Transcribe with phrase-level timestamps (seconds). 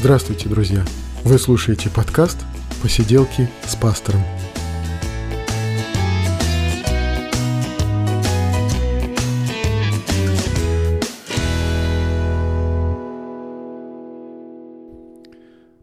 [0.00, 0.82] Здравствуйте, друзья!
[1.24, 2.38] Вы слушаете подкаст
[2.82, 4.22] «Посиделки с пастором».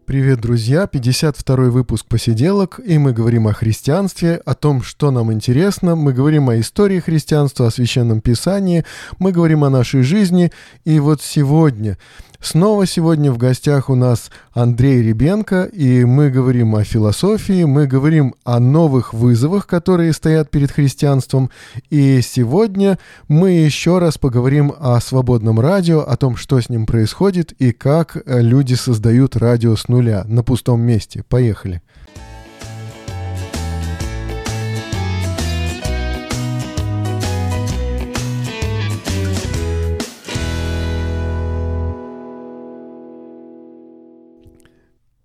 [0.04, 0.88] Привет, друзья!
[0.88, 6.48] 52 выпуск «Посиделок», и мы говорим о христианстве, о том, что нам интересно, мы говорим
[6.48, 8.84] о истории христианства, о Священном Писании,
[9.20, 10.50] мы говорим о нашей жизни,
[10.84, 11.98] и вот сегодня
[12.40, 18.36] Снова сегодня в гостях у нас Андрей Ребенко, и мы говорим о философии, мы говорим
[18.44, 21.50] о новых вызовах, которые стоят перед христианством.
[21.90, 27.52] И сегодня мы еще раз поговорим о свободном радио, о том, что с ним происходит
[27.58, 31.24] и как люди создают радио с нуля на пустом месте.
[31.28, 31.82] Поехали.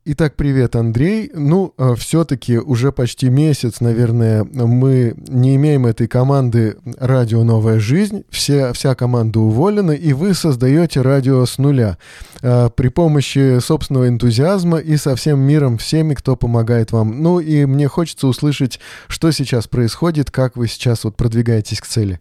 [0.06, 1.32] Итак, привет, Андрей.
[1.34, 8.26] Ну, э, все-таки уже почти месяц, наверное, мы не имеем этой команды «Радио Новая жизнь».
[8.30, 11.98] Все, вся команда уволена, и вы создаете радио с нуля
[12.42, 17.24] э, при помощи собственного энтузиазма и со всем миром, всеми, кто помогает вам.
[17.24, 22.20] Ну, и мне хочется услышать, что сейчас происходит, как вы сейчас вот продвигаетесь к цели.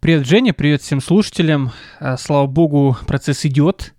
[0.00, 1.70] Привет, Женя, привет всем слушателям.
[2.00, 3.94] Э, слава богу, процесс идет.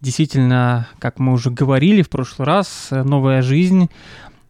[0.00, 3.90] Действительно, как мы уже говорили в прошлый раз, новая жизнь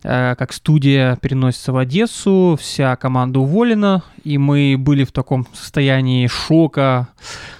[0.04, 6.28] э, как студия переносится в Одессу, вся команда уволена, и мы были в таком состоянии
[6.28, 7.08] шока,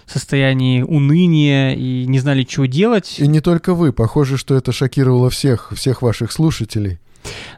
[0.07, 3.17] состоянии уныния и не знали, чего делать.
[3.19, 6.99] И не только вы, похоже, что это шокировало всех, всех ваших слушателей.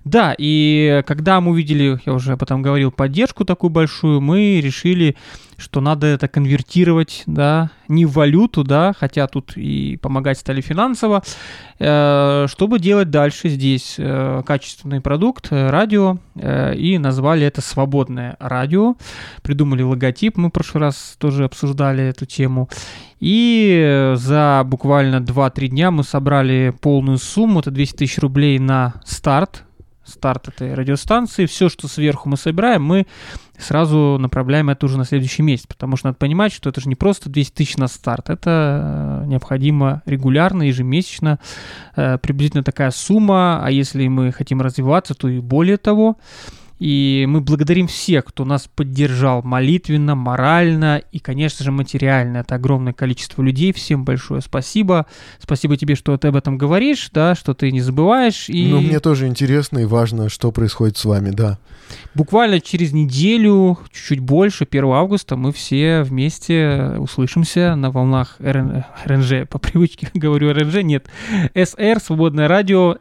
[0.04, 5.16] Да, и когда мы увидели, я уже об этом говорил, поддержку такую большую, мы решили,
[5.62, 11.22] что надо это конвертировать, да, не в валюту, да, хотя тут и помогать стали финансово,
[11.78, 18.96] э, чтобы делать дальше здесь э, качественный продукт, э, радио, и назвали это «Свободное радио»,
[19.42, 22.68] придумали логотип, мы в прошлый раз тоже обсуждали эту тему,
[23.20, 29.64] и за буквально 2-3 дня мы собрали полную сумму, это 200 тысяч рублей на старт,
[30.04, 31.46] старт этой радиостанции.
[31.46, 33.06] Все, что сверху мы собираем, мы
[33.58, 36.94] сразу направляем это уже на следующий месяц, потому что надо понимать, что это же не
[36.94, 41.38] просто 200 тысяч на старт, это э, необходимо регулярно, ежемесячно,
[41.96, 46.16] э, приблизительно такая сумма, а если мы хотим развиваться, то и более того.
[46.82, 52.38] И мы благодарим всех, кто нас поддержал молитвенно, морально и, конечно же, материально.
[52.38, 53.72] Это огромное количество людей.
[53.72, 55.06] Всем большое спасибо.
[55.38, 58.48] Спасибо тебе, что ты об этом говоришь, да, что ты не забываешь.
[58.48, 58.66] И...
[58.66, 61.60] Ну, мне тоже интересно и важно, что происходит с вами, да.
[62.14, 68.84] Буквально через неделю, чуть-чуть больше, 1 августа, мы все вместе услышимся на волнах РН...
[69.04, 69.48] РНЖ.
[69.48, 71.06] По привычке говорю РНЖ, нет.
[71.54, 72.96] СР, Свободное радио,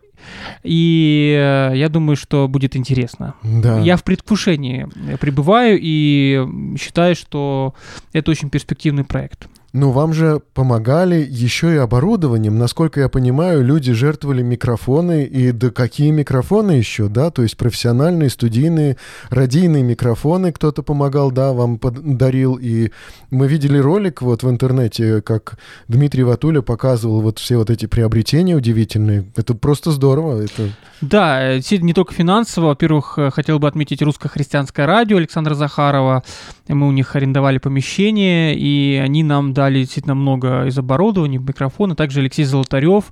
[0.64, 3.36] и э, я думаю, что будет интересно.
[3.44, 3.80] Да.
[3.80, 4.88] Я в предвкушении
[5.20, 6.46] пребываю и
[6.80, 7.74] считаю, что
[8.14, 9.48] это очень перспективный проект.
[9.74, 12.58] Ну, вам же помогали еще и оборудованием.
[12.58, 17.32] Насколько я понимаю, люди жертвовали микрофоны, и да какие микрофоны еще, да?
[17.32, 18.98] То есть профессиональные, студийные,
[19.30, 22.60] радийные микрофоны кто-то помогал, да, вам подарил.
[22.62, 22.92] И
[23.30, 25.58] мы видели ролик вот в интернете, как
[25.88, 29.26] Дмитрий Ватуля показывал вот все вот эти приобретения удивительные.
[29.38, 30.42] Это просто здорово.
[30.42, 30.70] Это...
[31.00, 32.68] Да, не только финансово.
[32.68, 36.24] Во-первых, э, хотел бы отметить русско-христианское радио Александра Захарова.
[36.68, 41.96] Мы у них арендовали помещение, и они нам дали действительно много из оборудования, микрофона.
[41.96, 43.12] Также Алексей Золотарев,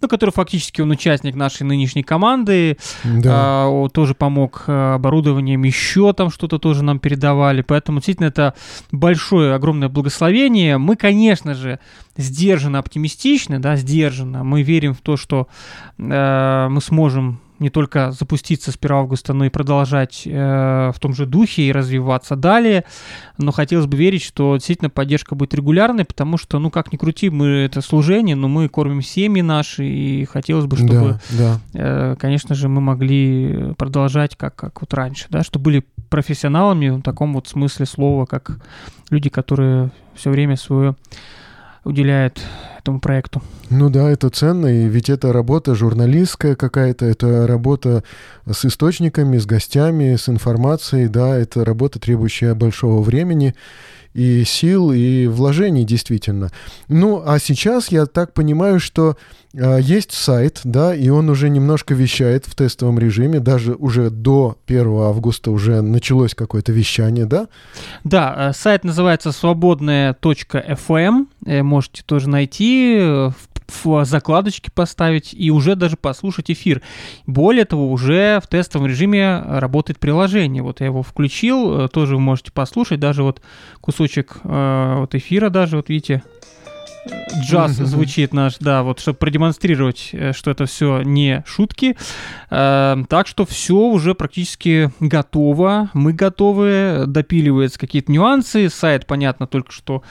[0.00, 3.66] ну, который фактически он участник нашей нынешней команды, да.
[3.66, 7.60] а, тоже помог э, оборудованием, еще там что-то тоже нам передавали.
[7.60, 8.54] Поэтому действительно это
[8.92, 10.78] большое, огромное благословение.
[10.78, 11.78] Мы, конечно же,
[12.16, 14.42] сдержанно оптимистичны, да, сдержанно.
[14.42, 15.48] Мы верим в то, что
[15.98, 21.14] э, мы сможем не только запуститься с 1 августа, но и продолжать э, в том
[21.14, 22.84] же духе и развиваться далее.
[23.38, 27.30] Но хотелось бы верить, что действительно поддержка будет регулярной, потому что, ну, как ни крути,
[27.30, 31.60] мы это служение, но мы кормим семьи наши, и хотелось бы, чтобы, да, да.
[31.74, 37.02] Э, конечно же, мы могли продолжать как, как вот раньше, да, чтобы были профессионалами в
[37.02, 38.58] таком вот смысле слова, как
[39.10, 40.96] люди, которые все время свое
[41.84, 42.40] уделяют
[42.78, 43.42] этому проекту.
[43.68, 48.02] Ну да, это ценно, и ведь это работа журналистская какая-то, это работа
[48.50, 53.54] с источниками, с гостями, с информацией, да, это работа, требующая большого времени
[54.14, 56.50] и сил, и вложений действительно.
[56.88, 59.16] Ну, а сейчас я так понимаю, что
[59.54, 64.56] э, есть сайт, да, и он уже немножко вещает в тестовом режиме, даже уже до
[64.66, 67.48] 1 августа уже началось какое-то вещание, да?
[68.04, 75.76] Да, э, сайт называется свободная.fm, э, можете тоже найти, в в закладочки поставить и уже
[75.76, 76.82] даже послушать эфир.
[77.26, 80.62] Более того, уже в тестовом режиме работает приложение.
[80.62, 83.40] Вот я его включил, э, тоже вы можете послушать, даже вот
[83.80, 86.22] кусочек э, вот эфира даже, вот видите,
[87.42, 91.96] джаз звучит наш, да, вот, чтобы продемонстрировать, э, что это все не шутки.
[92.50, 95.90] Э, так что все уже практически готово.
[95.94, 98.68] Мы готовы, допиливаются какие-то нюансы.
[98.68, 100.02] Сайт, понятно, только что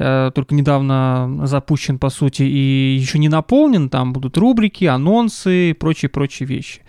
[0.00, 3.88] Э, только недавно запущен, по сути, и еще не наполнен.
[3.88, 6.82] Там будут рубрики, анонсы и прочие-прочие вещи.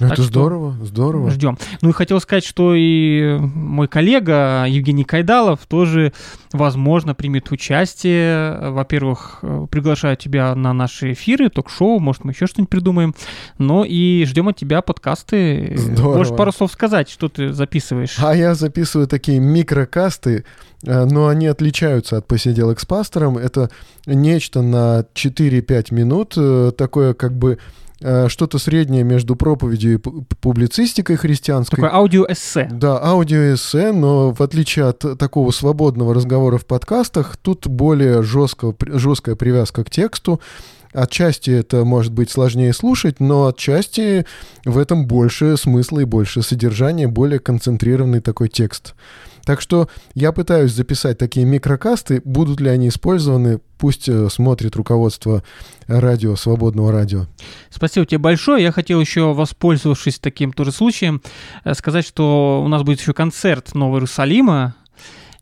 [0.00, 1.30] Ну, это здорово, здорово.
[1.30, 1.58] Ждем.
[1.82, 6.14] Ну и хотел сказать, что и мой коллега Евгений Кайдалов тоже,
[6.52, 8.70] возможно, примет участие.
[8.94, 13.14] Во-первых, э, приглашаю тебя на наши эфиры, ток-шоу, может, мы еще что-нибудь придумаем.
[13.58, 15.74] Но и ждем от тебя подкасты.
[15.76, 16.18] Здорово.
[16.18, 18.16] Можешь пару слов сказать, что ты записываешь?
[18.18, 20.44] А я записываю такие микрокасты,
[20.86, 23.38] Э, но они отличаются от посиделок с пастором.
[23.38, 23.70] Это
[24.06, 27.58] нечто на 4-5 минут, э, такое как бы
[28.00, 31.76] что-то среднее между проповедью и публицистикой христианской.
[31.76, 32.68] Такое аудиоэссе.
[32.70, 39.36] Да, аудиоэссе, но в отличие от такого свободного разговора в подкастах, тут более жестко, жесткая
[39.36, 40.40] привязка к тексту.
[40.92, 44.26] Отчасти это может быть сложнее слушать, но отчасти
[44.64, 48.94] в этом больше смысла и больше содержания, более концентрированный такой текст.
[49.44, 52.22] Так что я пытаюсь записать такие микрокасты.
[52.24, 55.42] Будут ли они использованы, пусть э, смотрит руководство
[55.86, 57.26] радио, свободного радио.
[57.70, 58.62] Спасибо тебе большое.
[58.62, 61.22] Я хотел еще, воспользовавшись таким тоже случаем,
[61.64, 64.74] э, сказать, что у нас будет еще концерт Нового Иерусалима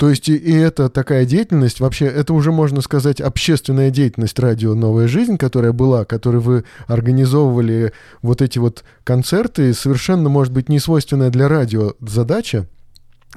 [0.03, 4.75] то есть и, и это такая деятельность, вообще это уже можно сказать общественная деятельность радио
[4.75, 10.81] «Новая жизнь», которая была, которой вы организовывали вот эти вот концерты, совершенно, может быть, не
[10.81, 12.67] свойственная для радио задача,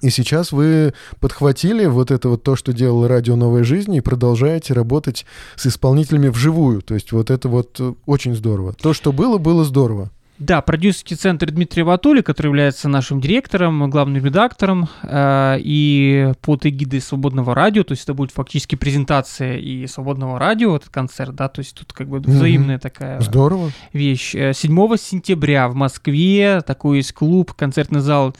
[0.02, 4.74] и сейчас вы подхватили вот это вот то, что делало радио «Новая жизнь», и продолжаете
[4.74, 5.26] работать
[5.56, 6.82] с исполнителями вживую.
[6.82, 8.74] То есть вот это вот э, очень здорово.
[8.74, 10.12] То, что было, было здорово.
[10.38, 17.00] Да, продюсерский центр Дмитрия Ватули, который является нашим директором, главным редактором, э, и под эгидой
[17.00, 21.60] Свободного радио, то есть это будет фактически презентация и Свободного радио, этот концерт, да, то
[21.60, 22.82] есть тут как бы взаимная mm-hmm.
[22.82, 23.72] такая Здорово.
[23.94, 24.32] вещь.
[24.32, 28.36] 7 э, сентября в Москве такой есть клуб, концертный зал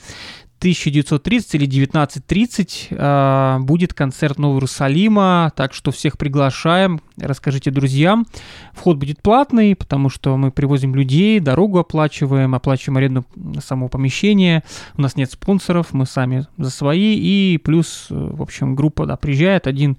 [0.58, 8.26] 1930 или 19.30 э, будет концерт Нового Иерусалима, так что всех приглашаем, расскажите друзьям.
[8.72, 13.24] Вход будет платный, потому что мы привозим людей, дорогу оплачиваем, оплачиваем аренду
[13.62, 14.64] самого помещения,
[14.96, 19.66] у нас нет спонсоров, мы сами за свои, и плюс, в общем, группа да, приезжает,
[19.66, 19.98] один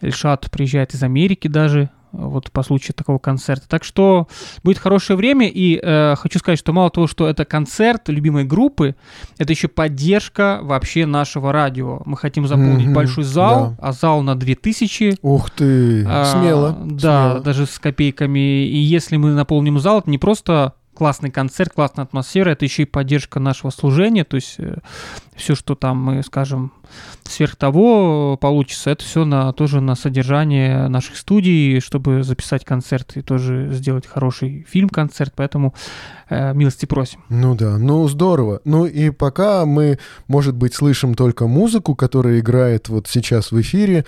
[0.00, 3.68] Эльшат приезжает из Америки даже, вот по случаю такого концерта.
[3.68, 4.28] Так что
[4.62, 8.94] будет хорошее время, и э, хочу сказать, что мало того, что это концерт любимой группы,
[9.38, 12.02] это еще поддержка вообще нашего радио.
[12.04, 13.88] Мы хотим заполнить mm-hmm, большой зал, да.
[13.88, 15.16] а зал на 2000.
[15.22, 16.78] Ух ты, а, смело.
[16.84, 17.40] Да, смело.
[17.40, 18.66] даже с копейками.
[18.66, 22.86] И если мы наполним зал, это не просто классный концерт, классная атмосфера, это еще и
[22.86, 24.76] поддержка нашего служения, то есть э,
[25.34, 26.72] все, что там мы, скажем,
[27.24, 33.22] сверх того получится, это все на, тоже на содержание наших студий, чтобы записать концерт и
[33.22, 35.74] тоже сделать хороший фильм-концерт, поэтому
[36.28, 37.24] э, милости просим.
[37.28, 38.60] Ну да, ну здорово.
[38.64, 39.98] Ну и пока мы,
[40.28, 44.04] может быть, слышим только музыку, которая играет вот сейчас в эфире,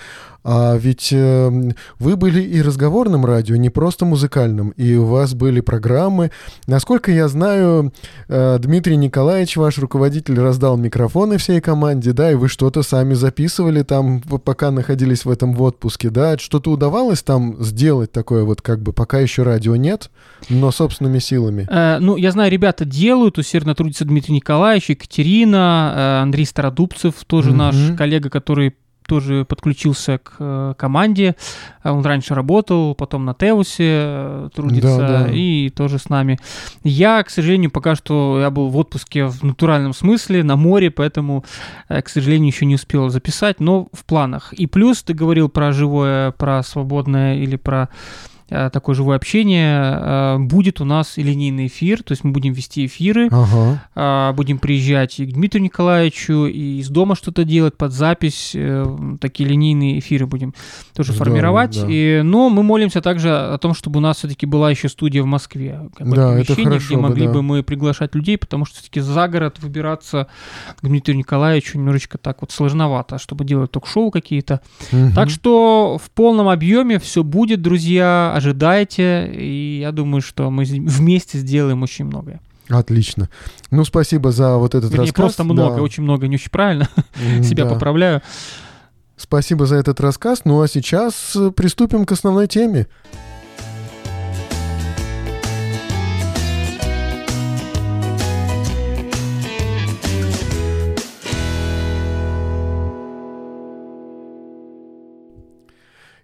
[0.46, 5.60] а ведь э, вы были и разговорным радио, не просто музыкальным, и у вас были
[5.60, 6.30] программы.
[6.66, 7.94] Насколько я знаю,
[8.28, 13.82] э, Дмитрий Николаевич, ваш руководитель, раздал микрофоны всей команде, да, и вы что-то сами записывали
[13.82, 18.82] там, пока находились в этом в отпуске, да, что-то удавалось там сделать такое вот, как
[18.82, 20.10] бы, пока еще радио нет,
[20.48, 21.66] но собственными силами?
[21.70, 27.50] Э, ну, я знаю, ребята делают, усердно трудится Дмитрий Николаевич, Екатерина, э, Андрей Стародубцев, тоже
[27.50, 27.54] mm-hmm.
[27.54, 28.74] наш коллега, который
[29.06, 31.36] тоже подключился к э, команде.
[31.82, 35.28] Он раньше работал, потом на Теусе э, трудится да, да.
[35.30, 36.38] и тоже с нами.
[36.82, 41.44] Я, к сожалению, пока что я был в отпуске в натуральном смысле на море, поэтому,
[41.88, 44.52] э, к сожалению, еще не успел записать, но в планах.
[44.52, 47.88] И плюс ты говорил про живое, про свободное или про
[48.48, 49.80] такое живое общение.
[49.80, 53.82] Э, будет у нас и линейный эфир, то есть мы будем вести эфиры, ага.
[53.94, 58.56] Э, будем приезжать и к Дмитрию Николаевичу, и из дома что-то делать под запись,
[59.20, 60.54] такие линейные эфиры будем
[60.94, 61.80] тоже Здорово, формировать.
[61.80, 61.86] Да.
[61.88, 65.26] И, но мы молимся также о том, чтобы у нас все-таки была еще студия в
[65.26, 67.38] Москве, да, это хорошо где могли бы, да.
[67.38, 70.28] бы мы приглашать людей, потому что все-таки за город выбираться
[70.76, 74.60] к Дмитрию Николаевичу немножечко так вот сложновато, чтобы делать ток-шоу какие-то.
[74.92, 75.12] Угу.
[75.14, 81.38] Так что в полном объеме все будет, друзья ожидайте, и я думаю, что мы вместе
[81.38, 82.40] сделаем очень многое.
[82.68, 83.28] Отлично.
[83.70, 85.22] Ну, спасибо за вот этот Вернее, рассказ.
[85.22, 85.82] просто много, да.
[85.82, 86.88] очень много, не очень правильно.
[87.42, 88.22] Себя поправляю.
[89.16, 90.42] Спасибо за этот рассказ.
[90.44, 92.86] Ну, а сейчас приступим к основной теме.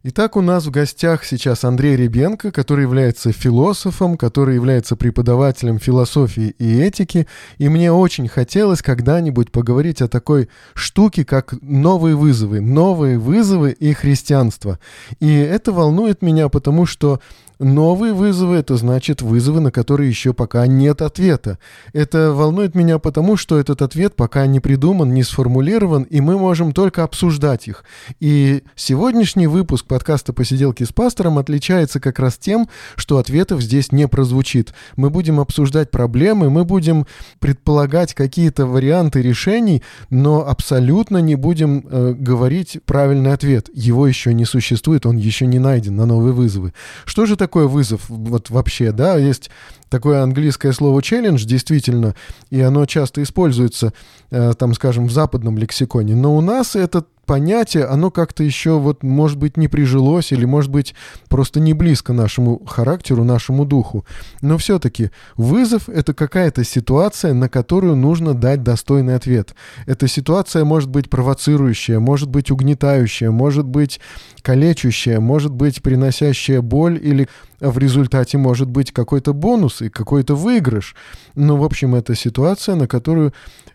[0.03, 6.55] Итак, у нас в гостях сейчас Андрей Ребенко, который является философом, который является преподавателем философии
[6.59, 7.27] и этики.
[7.59, 12.63] И мне очень хотелось когда-нибудь поговорить о такой штуке, как новые вызовы.
[12.63, 14.79] Новые вызовы и христианство.
[15.21, 17.21] И это волнует меня, потому что
[17.61, 21.59] Новые вызовы— это значит вызовы, на которые еще пока нет ответа.
[21.93, 26.73] Это волнует меня потому, что этот ответ пока не придуман, не сформулирован, и мы можем
[26.73, 27.85] только обсуждать их.
[28.19, 34.09] И сегодняшний выпуск подкаста «Посиделки с пастором» отличается как раз тем, что ответов здесь не
[34.09, 34.73] прозвучит.
[34.97, 37.07] Мы будем обсуждать проблемы, мы будем
[37.41, 43.69] предполагать какие-то варианты решений, но абсолютно не будем э, говорить правильный ответ.
[43.75, 46.73] Его еще не существует, он еще не найден на новые вызовы.
[47.05, 49.51] Что же такое такой вызов вот вообще, да, есть
[49.89, 52.15] такое английское слово челлендж, действительно,
[52.51, 53.93] и оно часто используется,
[54.31, 59.05] э, там, скажем, в западном лексиконе, но у нас этот понятие, оно как-то еще вот,
[59.05, 60.97] может быть, не прижилось или, может быть,
[61.29, 64.05] просто не близко нашему характеру, нашему духу.
[64.43, 69.55] Но все-таки вызов— это какая-то ситуация, на которую нужно дать достойный ответ.
[69.87, 74.01] Эта ситуация может быть провоцирующая, может быть угнетающая, может быть
[74.43, 77.29] калечущая, может быть приносящая боль или
[77.61, 80.97] в результате может быть какой-то бонус и какой-то выигрыш.
[81.37, 83.33] Ну, в общем, это ситуация, на которую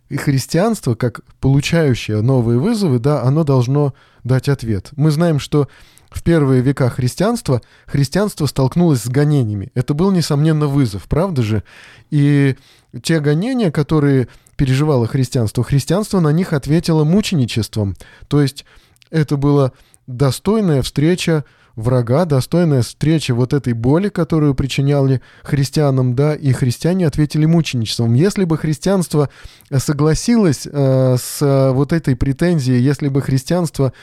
[0.10, 3.94] и христианство, как получающее новые вызовы, да, оно должно
[4.24, 4.90] дать ответ.
[4.96, 5.68] Мы знаем, что
[6.10, 9.72] в первые века христианства христианство столкнулось с гонениями.
[9.74, 11.64] Это был, несомненно, вызов, правда же?
[12.10, 12.56] И
[13.04, 17.96] те гонения, которые переживало христианство, христианство на них ответило мученичеством.
[18.28, 18.66] То есть
[19.10, 19.74] это была
[20.08, 21.44] достойная встреча
[21.76, 28.14] врага, достойная встреча вот этой боли, которую причиняли христианам, да, и христиане ответили мученичеством.
[28.14, 29.30] Если бы христианство
[29.76, 33.94] согласилось э, с э, вот этой претензией, если бы христианство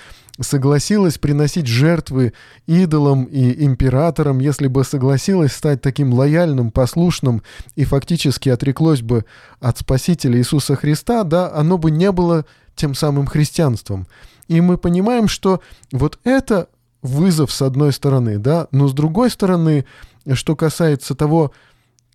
[0.41, 2.33] согласилось приносить жертвы
[2.67, 7.43] идолам и императорам, если бы согласилось стать таким лояльным, послушным
[7.76, 9.25] и фактически отреклось бы
[9.61, 14.07] от Спасителя Иисуса Христа, да, оно бы не было тем самым христианством.
[14.49, 15.61] И мы понимаем, что
[15.93, 16.69] вот это
[17.03, 19.85] вызов с одной стороны, да, но с другой стороны,
[20.33, 21.53] что касается того,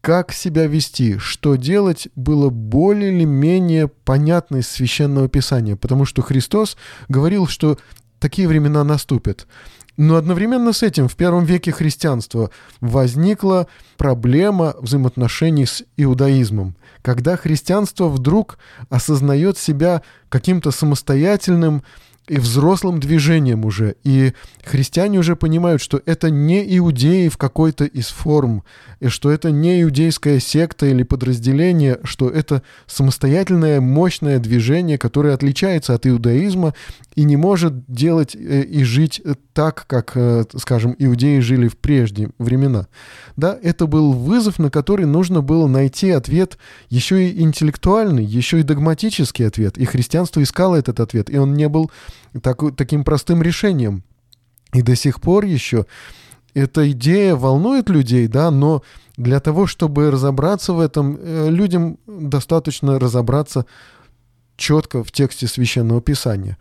[0.01, 6.21] как себя вести, что делать, было более или менее понятно из Священного Писания, потому что
[6.21, 6.77] Христос
[7.09, 7.77] говорил, что
[8.19, 9.47] такие времена наступят.
[9.97, 12.51] Но одновременно с этим в первом веке христианства
[12.81, 13.67] возникла
[13.97, 21.83] проблема взаимоотношений с иудаизмом, когда христианство вдруг осознает себя каким-то самостоятельным,
[22.27, 23.95] и взрослым движением уже.
[24.03, 28.63] И христиане уже понимают, что это не иудеи в какой-то из форм,
[28.99, 35.93] и что это не иудейская секта или подразделение, что это самостоятельное мощное движение, которое отличается
[35.93, 36.73] от иудаизма
[37.15, 39.21] и не может делать э, и жить
[39.53, 42.87] так, как, э, скажем, иудеи жили в прежние времена.
[43.35, 46.57] Да, это был вызов, на который нужно было найти ответ
[46.89, 49.77] еще и интеллектуальный, еще и догматический ответ.
[49.77, 51.89] И христианство искало этот ответ, и он не был
[52.41, 54.03] так, таким простым решением.
[54.73, 55.85] И до сих пор еще
[56.53, 58.83] эта идея волнует людей, да, но
[59.15, 63.65] для того, чтобы разобраться в этом, э, людям достаточно разобраться
[64.55, 66.57] четко в тексте священного писания.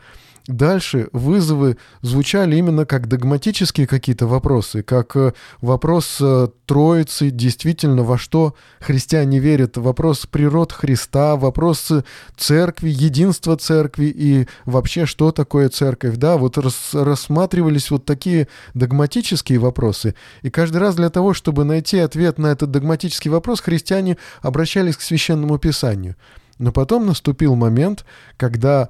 [0.46, 8.16] Дальше вызовы звучали именно как догматические какие-то вопросы, как э, вопрос э, Троицы, действительно, во
[8.16, 11.90] что христиане верят, вопрос природ Христа, вопрос
[12.36, 19.58] церкви, единства церкви и вообще, что такое церковь, да, вот рас, рассматривались вот такие догматические
[19.58, 24.96] вопросы, и каждый раз для того, чтобы найти ответ на этот догматический вопрос, христиане обращались
[24.96, 26.14] к Священному Писанию.
[26.58, 28.04] Но потом наступил момент,
[28.36, 28.88] когда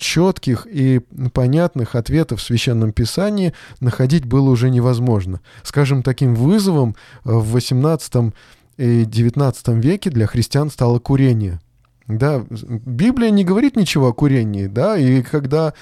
[0.00, 1.00] четких и
[1.32, 5.40] понятных ответов в Священном Писании находить было уже невозможно.
[5.62, 8.32] Скажем, таким вызовом в XVIII
[8.78, 11.60] и XIX веке для христиан стало курение.
[12.08, 15.74] Да, Библия не говорит ничего о курении, да, и когда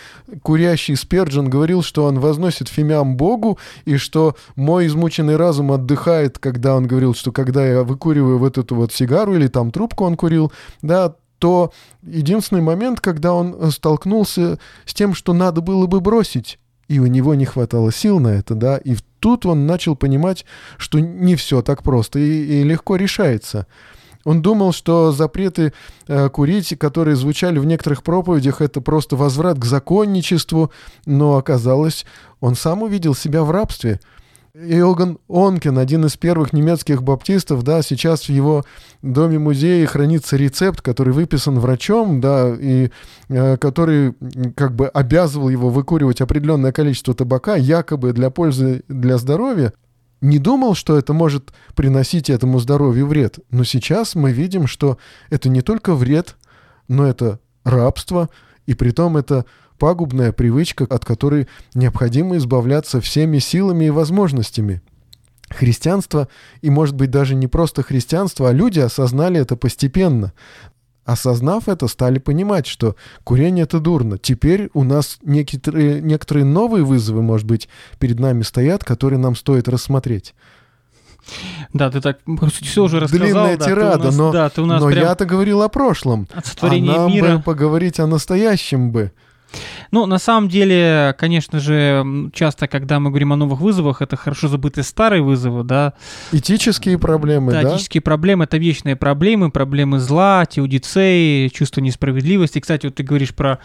[0.43, 6.77] курящий Сперджин говорил, что он возносит фимиам Богу, и что мой измученный разум отдыхает, когда
[6.77, 10.53] он говорил, что когда я выкуриваю вот эту вот сигару или там трубку он курил,
[10.83, 16.59] да, то единственный момент, когда он э, столкнулся с тем, что надо было бы бросить,
[16.89, 20.45] и у него не хватало сил на это, да, и тут он начал понимать,
[20.77, 23.67] что не все так просто и, и легко решается.
[24.25, 25.73] Он думал, что запреты
[26.07, 30.73] э, курить, которые звучали в некоторых проповедях, это просто возврат к законничеству,
[31.07, 32.05] но оказалось,
[32.41, 34.01] он сам увидел себя в рабстве–
[34.61, 38.65] Иоганн Онкен, один из первых немецких баптистов, да, сейчас в его
[39.03, 42.91] доме-музее хранится рецепт, который выписан врачом, да, и
[43.29, 44.15] э, который
[44.57, 49.73] как бы обязывал его выкуривать определенное количество табака, якобы для пользы для здоровья.
[50.21, 53.39] Не думал, что это может приносить этому здоровью вред.
[53.51, 54.99] Но сейчас мы видим, что
[55.31, 56.37] это не только вред,
[56.89, 58.29] но это рабство,
[58.67, 59.45] и при том это
[59.79, 64.83] пагубная привычка, от которой необходимо избавляться всеми силами и возможностями.
[65.51, 66.29] Христианство,
[66.61, 70.33] и может быть даже не просто христианство, а люди осознали это постепенно.
[71.07, 72.95] Осознав это, стали понимать, что
[73.25, 74.19] курение это дурно.
[74.19, 79.69] Теперь у нас некоторые, некоторые новые вызовы, может быть, перед нами стоят, которые нам стоит
[79.69, 80.35] рассмотреть.
[81.73, 83.27] Да, ты так, по сути, все уже рассказал.
[83.27, 86.29] Длинная да, тирада, нас, но, да, но прям я-то говорил о прошлом.
[86.35, 87.37] от сотворения а нам мира.
[87.37, 89.13] бы поговорить о настоящем бы.
[89.91, 94.49] Ну, на самом деле, конечно же, часто, когда мы говорим о новых вызовах, это хорошо
[94.49, 95.95] забытые старые вызовы, да.
[96.33, 97.71] Этические проблемы, да, да?
[97.71, 102.61] этические проблемы— это вечные проблемы, проблемы зла, теодицеи, чувство несправедливости.
[102.61, 103.59] Кстати, вот ты говоришь про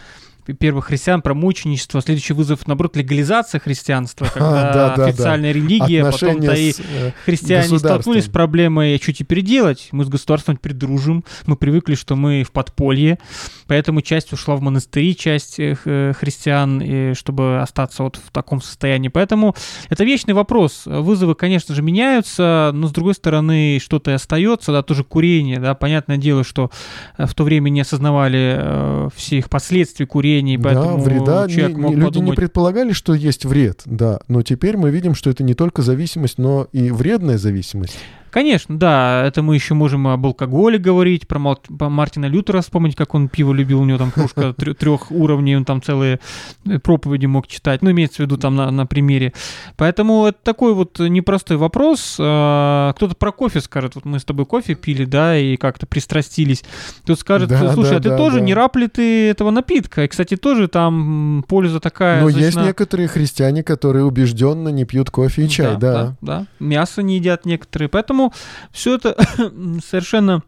[0.52, 2.00] первых христиан, про мученичество.
[2.00, 5.04] Следующий вызов, наоборот, легализация христианства, когда да, да, да.
[5.06, 9.88] официальная религия, Отношения потом-то и э, христиане столкнулись с проблемой, что теперь делать?
[9.92, 13.18] Мы с государством теперь дружим, мы привыкли, что мы в подполье,
[13.66, 19.08] поэтому часть ушла в монастыри, часть э, э, христиан, чтобы остаться вот в таком состоянии.
[19.08, 19.54] Поэтому
[19.88, 20.82] это вечный вопрос.
[20.84, 25.74] Вызовы, конечно же, меняются, но с другой стороны что-то и остается, да, тоже курение, да,
[25.74, 26.70] понятное дело, что
[27.18, 31.48] в то время не осознавали э, всех последствий курения, и поэтому да, вреда.
[31.48, 34.20] человек Не- мог не- люди не подумать, предполагали, что есть вред, да.
[34.28, 37.96] Но теперь мы видим, что это не только зависимость, но и вредная зависимость.
[38.34, 42.96] Конечно, да, это мы еще можем об алкоголе говорить, про, Мал- про Мартина Лютера вспомнить,
[42.96, 46.18] как он пиво любил, у него там кружка трех уровней, он там целые
[46.66, 49.32] э, проповеди мог читать, ну, имеется в виду там на, на примере.
[49.76, 52.16] Поэтому это такой вот непростой вопрос.
[52.18, 56.64] А, Кто-то про кофе скажет, вот мы с тобой кофе пили, да, и как-то пристрастились.
[57.04, 58.44] Кто скажет, Да, слушай, да, а ты да, тоже да.
[58.46, 60.02] не рап ли ты этого напитка?
[60.02, 62.20] И, кстати, тоже там польза такая.
[62.20, 65.92] Но есть значительно- некоторые христиане, которые убежденно не пьют кофе и чай, да.
[65.92, 66.46] да, да.
[66.58, 67.88] Мясо не едят некоторые.
[67.88, 68.23] Поэтому
[68.72, 69.16] все это
[69.84, 70.42] совершенно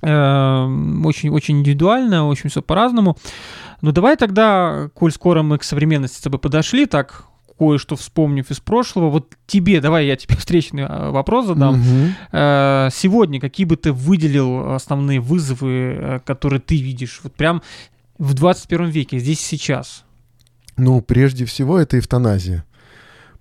[0.00, 3.16] очень-очень индивидуально, очень все по-разному.
[3.80, 7.24] Но давай тогда, коль скоро мы к современности с тобой подошли, так
[7.58, 11.82] кое-что вспомнив из прошлого, вот тебе, давай я тебе встречный а, вопрос задам.
[12.32, 17.62] Э, Сегодня какие бы ты выделил основные вызовы, э, которые ты видишь, вот прям
[18.18, 20.04] в 21 веке, здесь и сейчас?
[20.76, 22.64] Ну, прежде всего, это эвтаназия.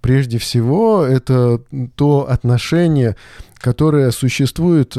[0.02, 1.62] Прежде всего, это
[1.96, 3.16] то отношение,
[3.56, 4.96] которое существует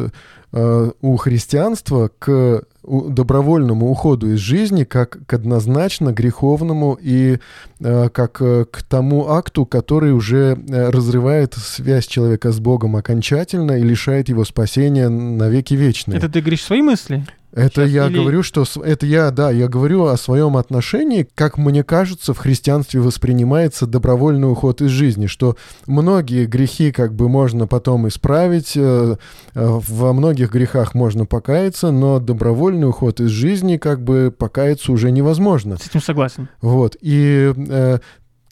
[0.53, 7.39] э, у христианства к добровольному уходу из жизни как к однозначно греховному и
[7.81, 13.83] э, как э, к тому акту, который уже разрывает связь человека с Богом окончательно и
[13.83, 16.19] лишает его спасения на веки вечные.
[16.19, 17.25] Это ты говоришь свои мысли?
[17.53, 21.57] Это Сейчас я или- говорю, что это я, да, я говорю о своем отношении, как
[21.57, 25.57] мне кажется, в христианстве воспринимается добровольный уход из жизни, что
[25.87, 29.17] многие грехи как бы можно потом исправить, э,
[29.55, 35.11] э, во многих грехах можно покаяться, но добровольный уход из жизни как бы покаяться уже
[35.11, 35.79] невозможно.
[35.79, 36.49] С этим согласен.
[36.61, 36.97] Вот.
[37.01, 37.99] И э,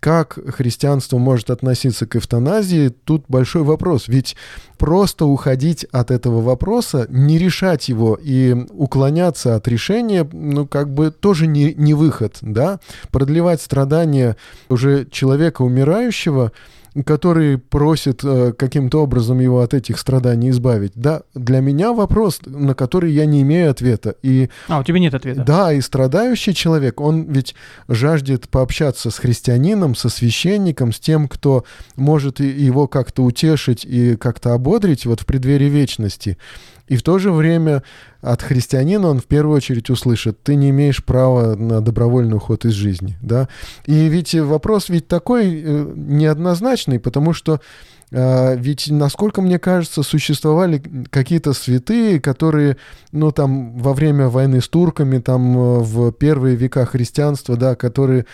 [0.01, 4.09] как христианство может относиться к эвтаназии, тут большой вопрос.
[4.09, 4.37] Ведь
[4.79, 11.11] просто уходить от этого вопроса, не решать его и уклоняться от решения, ну, как бы
[11.11, 12.81] тоже не, не выход, да?
[13.11, 14.37] Продлевать страдания
[14.69, 16.53] уже человека умирающего,
[17.05, 20.93] который просит э, каким-то образом его от этих страданий избавить.
[20.95, 24.15] Да, для меня вопрос, на который я не имею ответа.
[24.23, 25.43] И А, у тебя нет ответа.
[25.43, 27.55] да, и страдающий человек, он ведь
[27.89, 31.65] жаждет пообщаться с христианином, со священником, с тем, кто
[31.97, 36.39] может его как-то утешить и как-то ободрить вот в преддверии вечности.
[36.89, 37.83] И в то же время
[38.21, 42.73] от христианина он в первую очередь услышит, ты не имеешь права на добровольный уход из
[42.73, 43.49] жизни, да.
[43.87, 47.61] И ведь вопрос ведь такой э, неоднозначный, потому что
[48.13, 52.77] а, ведь, насколько мне кажется, существовали какие-то святые, которые,
[53.13, 58.27] ну, там, во время войны с турками, там, э, в первые века христианства, да, которые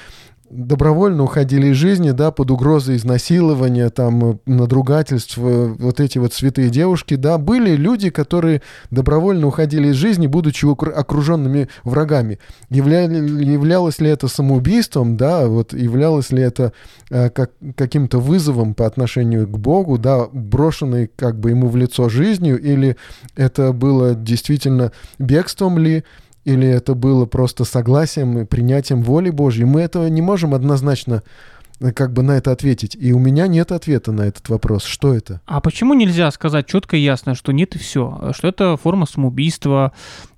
[0.52, 6.68] добровольно уходили из жизни, да, под угрозой изнасилования, там, э, надругательств, вот эти вот святые
[6.68, 12.38] девушки, да, были люди, которые добровольно уходили из жизни, будучи окру- окруженными врагами.
[12.70, 16.72] Явля- являлось ли это самоубийством, да, вот являлось ли это
[17.10, 22.08] э, как, каким-то вызовом по отношению к Богу, да, брошенный как бы ему в лицо
[22.08, 22.96] жизнью, или
[23.36, 26.04] это было действительно бегством ли,
[26.44, 29.64] или это было просто согласием и принятием воли Божьей.
[29.64, 31.22] Мы этого не можем однозначно
[31.94, 32.96] как бы на это ответить.
[32.98, 34.84] И у меня нет ответа на этот вопрос.
[34.84, 35.40] Что это?
[35.46, 38.32] А почему нельзя сказать четко и ясно, что нет и все?
[38.34, 39.92] Что это форма самоубийства,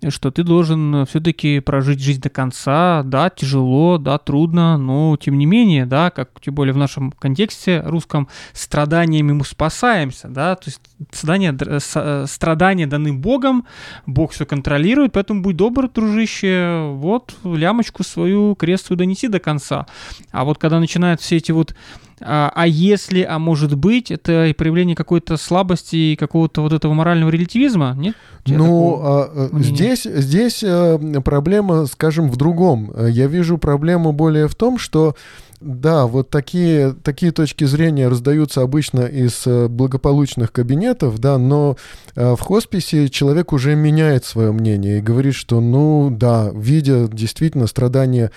[0.09, 5.47] что ты должен все-таки прожить жизнь до конца, да, тяжело, да, трудно, но тем не
[5.47, 10.81] менее, да, как тем более в нашем контексте русском, страданиями мы спасаемся, да, то есть
[11.13, 13.67] страдания, страдания даны Богом,
[14.07, 19.87] Бог все контролирует, поэтому будь добр, дружище, вот лямочку свою крестую донеси до конца.
[20.31, 21.75] А вот когда начинают все эти вот
[22.21, 26.95] а, а если, а может быть, это и проявление какой-то слабости и какого-то вот этого
[26.95, 28.15] морального релятивизма, нет?
[28.47, 32.93] Ну, а, э, здесь, здесь э, проблема, скажем, в другом.
[33.09, 35.17] Я вижу проблему более в том, что
[35.61, 41.77] да, вот такие, такие точки зрения раздаются обычно из э, благополучных кабинетов, да, но
[42.15, 48.31] в хосписе человек уже меняет свое мнение и говорит, что, ну да, видя действительно страдания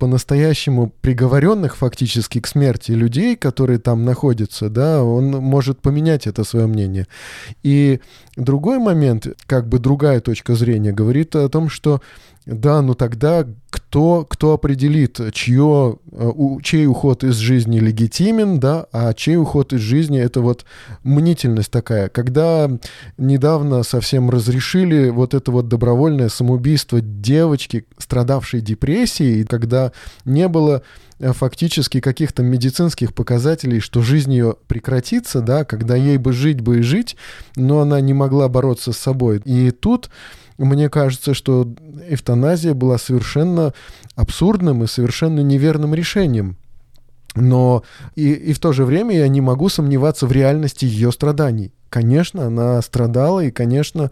[0.00, 6.66] по-настоящему приговоренных фактически к смерти людей, которые там находятся, да, он может поменять это свое
[6.66, 7.06] мнение.
[7.62, 8.00] И
[8.34, 12.00] другой момент, как бы другая точка зрения, говорит о том, что
[12.46, 16.30] да, ну тогда кто, кто определит, чье, э,
[16.62, 20.64] чей уход из жизни легитимен, да, а чей уход из жизни это вот
[21.02, 22.08] мнительность такая.
[22.08, 22.70] Когда
[23.18, 29.92] недавно совсем разрешили вот это вот добровольное самоубийство девочки, страдавшей депрессией, когда
[30.24, 30.82] не было
[31.18, 36.78] э, фактически каких-то медицинских показателей, что жизнь ее прекратится, да, когда ей бы жить бы
[36.78, 37.16] и жить,
[37.54, 39.42] но она не могла бороться с собой.
[39.44, 40.10] И тут
[40.64, 41.72] мне кажется, что
[42.08, 43.72] эвтаназия была совершенно
[44.14, 46.56] абсурдным и совершенно неверным решением.
[47.34, 47.84] Но
[48.16, 51.72] и, и в то же время я не могу сомневаться в реальности ее страданий.
[51.88, 54.10] Конечно, она страдала, и, конечно,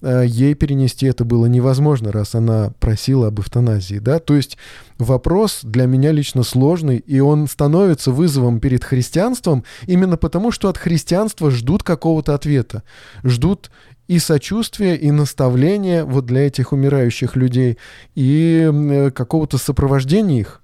[0.00, 4.58] э, ей перенести это было невозможно, раз она просила об эвтаназии, да, то есть
[4.98, 10.78] вопрос для меня лично сложный, и он становится вызовом перед христианством именно потому, что от
[10.78, 12.82] христианства ждут какого-то ответа,
[13.22, 13.70] ждут
[14.12, 17.78] и сочувствие, и наставление вот для этих умирающих людей,
[18.14, 20.60] и э, какого-то сопровождения их.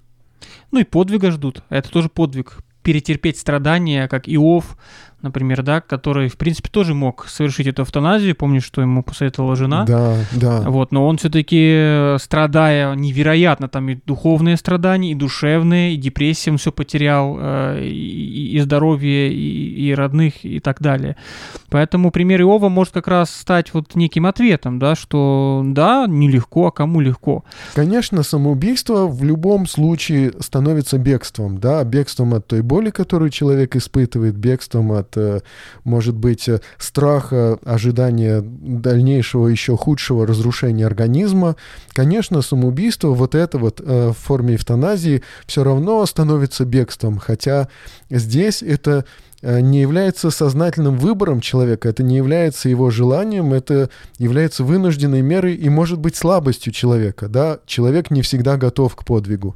[0.70, 1.62] Ну и подвига ждут.
[1.70, 2.58] Это тоже подвиг.
[2.82, 4.76] Перетерпеть страдания, как Иов,
[5.22, 8.36] например, да, который, в принципе, тоже мог совершить эту эвтаназию.
[8.36, 9.84] Помнишь, что ему посоветовала жена?
[9.84, 10.60] Да, да.
[10.60, 16.58] Вот, но он все-таки, страдая невероятно, там и духовные страдания, и душевные, и депрессия, он
[16.58, 21.16] все потерял, э, и, и здоровье, и, и родных, и так далее.
[21.70, 26.70] Поэтому пример Иова может как раз стать вот неким ответом, да, что да, нелегко, а
[26.70, 27.44] кому легко.
[27.74, 34.36] Конечно, самоубийство в любом случае становится бегством, да, бегством от той боли, которую человек испытывает,
[34.36, 35.40] бегством от от, э,
[35.84, 41.56] может быть, э, страха, ожидания дальнейшего еще худшего разрушения организма,
[41.92, 47.68] конечно, самоубийство, вот это вот э, в форме эвтаназии, все равно становится бегством, хотя
[48.10, 49.04] здесь это
[49.40, 55.68] не является сознательным выбором человека, это не является его желанием, это является вынужденной мерой и
[55.68, 57.28] может быть слабостью человека.
[57.28, 57.60] Да?
[57.64, 59.54] Человек не всегда готов к подвигу.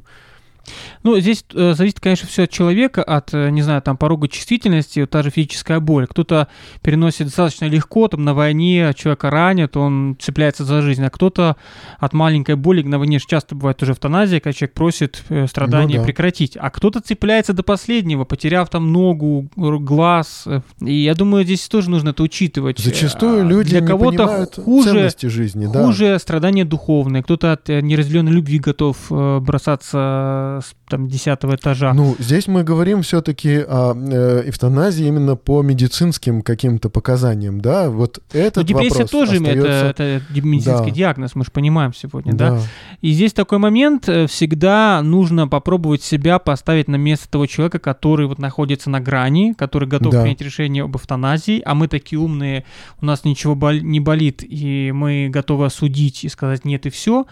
[1.03, 5.05] Ну, здесь э, зависит, конечно, все от человека, от, э, не знаю, там, порога чувствительности,
[5.05, 6.07] та же физическая боль.
[6.07, 6.47] Кто-то
[6.81, 11.57] переносит достаточно легко, там, на войне человека ранят, он цепляется за жизнь, а кто-то
[11.99, 15.95] от маленькой боли, на войне же часто бывает уже эвтаназия, когда человек просит э, страдания
[15.95, 16.05] ну, да.
[16.05, 20.47] прекратить, а кто-то цепляется до последнего, потеряв там ногу, глаз,
[20.79, 22.79] и я думаю, здесь тоже нужно это учитывать.
[22.79, 25.83] Зачастую люди Для кого-то хуже, ценности жизни, да.
[25.83, 31.93] Хуже страдания духовные, кто-то от неразделенной любви готов бросаться с там десятого этажа.
[31.93, 37.89] Ну, здесь мы говорим все-таки о э, эвтаназии именно по медицинским каким-то показаниям, да?
[37.89, 39.69] Вот этот Но депрессия вопрос тоже остается...
[39.69, 40.95] это, это медицинский да.
[40.95, 42.51] диагноз, мы же понимаем сегодня, да.
[42.51, 42.61] да?
[43.01, 48.27] И здесь такой момент, э, всегда нужно попробовать себя поставить на место того человека, который
[48.27, 50.21] вот находится на грани, который готов да.
[50.21, 52.65] принять решение об эвтаназии, а мы такие умные,
[53.01, 57.25] у нас ничего бол- не болит, и мы готовы осудить и сказать нет и все.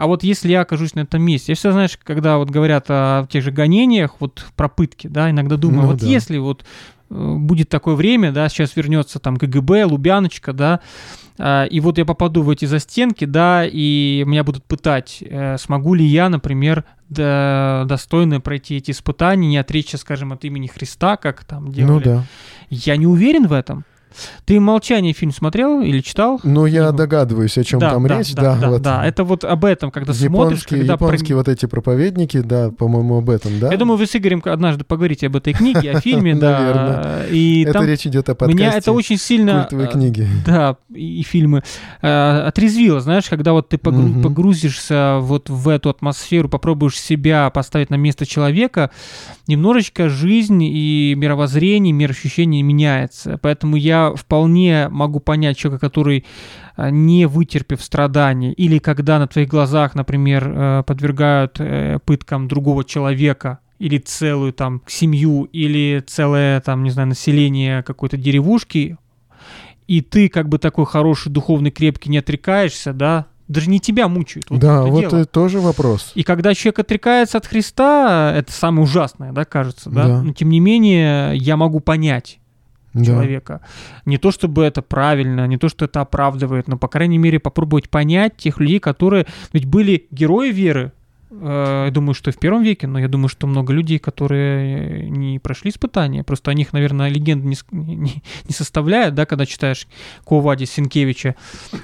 [0.00, 3.26] А вот если я окажусь на этом месте, я все знаешь, когда вот говорят о
[3.28, 6.06] тех же гонениях, вот про пытки, да, иногда думаю, ну, вот да.
[6.06, 6.64] если вот
[7.10, 10.80] э, будет такое время, да, сейчас вернется там КГБ, Лубяночка, да,
[11.36, 15.92] э, и вот я попаду в эти застенки, да, и меня будут пытать, э, смогу
[15.92, 21.44] ли я, например, до, достойно пройти эти испытания, не отречься, скажем, от имени Христа, как
[21.44, 21.92] там делали.
[21.92, 22.24] Ну да.
[22.70, 23.84] Я не уверен в этом.
[24.44, 26.40] Ты «Молчание» фильм смотрел или читал?
[26.42, 28.34] Ну, я догадываюсь, о чем да, там да, речь.
[28.34, 28.82] Да, да, вот.
[28.82, 30.96] да, это вот об этом, когда смотришь, Японские, когда...
[30.96, 33.70] про- японские вот эти проповедники, да, по-моему, об этом, да?
[33.70, 37.22] Я думаю, вы с Игорем однажды поговорите об этой книге, о фильме, да.
[37.30, 39.60] И это там речь идет о подкасте меня это очень сильно...
[39.62, 40.28] культовой э, книги.
[40.46, 41.62] Да, и, и фильмы.
[42.02, 44.22] Э, отрезвило, знаешь, когда вот ты погру- Мгм.
[44.22, 48.90] погрузишься вот в эту атмосферу, попробуешь себя поставить на место человека,
[49.46, 53.38] немножечко жизнь и мировоззрение, мир ощущений меняется.
[53.42, 56.24] Поэтому я вполне могу понять человека, который
[56.76, 62.84] э, не вытерпев страдания, или когда на твоих глазах, например, э, подвергают э, пыткам другого
[62.84, 68.98] человека, или целую там семью, или целое там, не знаю, население какой-то деревушки,
[69.88, 74.48] и ты как бы такой хороший, духовный, крепкий, не отрекаешься, да, даже не тебя мучают.
[74.48, 75.16] Вот да, том-то вот дело.
[75.16, 76.12] это тоже вопрос.
[76.14, 80.06] И когда человек отрекается от Христа, это самое ужасное, да, кажется, да?
[80.06, 80.22] Да.
[80.22, 82.39] Но тем не менее, я могу понять
[82.92, 83.04] Да.
[83.04, 83.60] человека.
[84.04, 87.88] Не то, чтобы это правильно, не то, что это оправдывает, но, по крайней мере, попробовать
[87.88, 90.92] понять тех людей, которые ведь были герои веры.
[91.30, 95.38] Э, Я думаю, что в первом веке, но я думаю, что много людей, которые не
[95.38, 99.86] прошли испытания, просто о них, наверное, легенды не, не, не составляют, да, когда читаешь
[100.24, 101.36] Ковади Синкевича.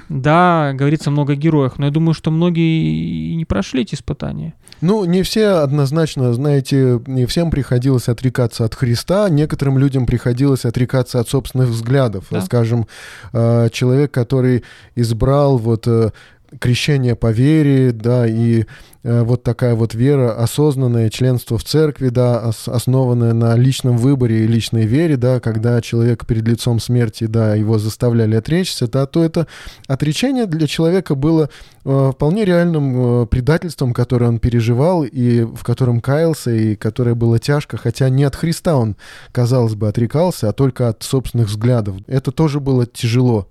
[0.09, 4.53] Да, говорится много о героях, но я думаю, что многие и не прошли эти испытания.
[4.81, 11.19] Ну, не все однозначно, знаете, не всем приходилось отрекаться от Христа, некоторым людям приходилось отрекаться
[11.19, 12.25] от собственных взглядов.
[12.29, 12.41] Да.
[12.41, 12.87] Скажем,
[13.33, 14.63] э, человек, который
[14.95, 16.11] избрал вот э,
[16.59, 18.65] крещение по вере, да, и
[19.03, 24.43] э, вот такая вот вера, осознанное членство в церкви, да, ос- основанное на личном выборе
[24.43, 29.23] и личной вере, да, когда человек перед лицом смерти, да, его заставляли отречься, да, то
[29.23, 29.47] это
[29.87, 31.49] отречение для человека было
[31.83, 37.39] э, вполне реальным э, предательством, которое он переживал и в котором каялся, и которое было
[37.39, 38.95] тяжко, хотя не от Христа он,
[39.31, 41.97] казалось бы, отрекался, а только от собственных взглядов.
[42.07, 43.47] Это тоже было тяжело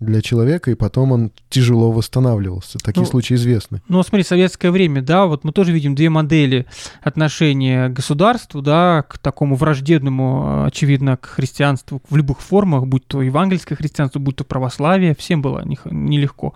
[0.00, 2.78] для человека, и потом он тяжело восстанавливался.
[2.78, 3.82] Такие Ну, случаи известны.
[3.88, 6.66] Ну, смотри, советское время, да, вот мы тоже видим две модели
[7.02, 13.22] отношения к государству, да, к такому враждебному, очевидно, к христианству в любых формах, будь то
[13.22, 16.54] евангельское христианство, будь то православие, всем было не- нелегко.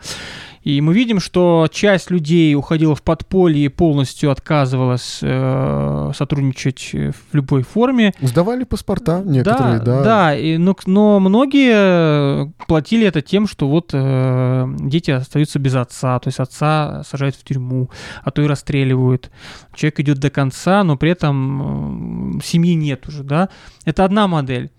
[0.62, 7.10] И мы видим, что часть людей уходила в подполье и полностью отказывалась э, сотрудничать э,
[7.10, 8.14] в любой форме.
[8.20, 10.02] Сдавали паспорта некоторые, да.
[10.02, 16.18] Да, и, но, но многие платили это тем, что вот э, дети остаются без отца,
[16.20, 17.90] то есть отца сажают в тюрьму,
[18.22, 19.30] а то и расстреливают.
[19.74, 23.48] Человек идет до конца, но при этом э, семьи нет уже, да.
[23.84, 24.70] Это одна модель.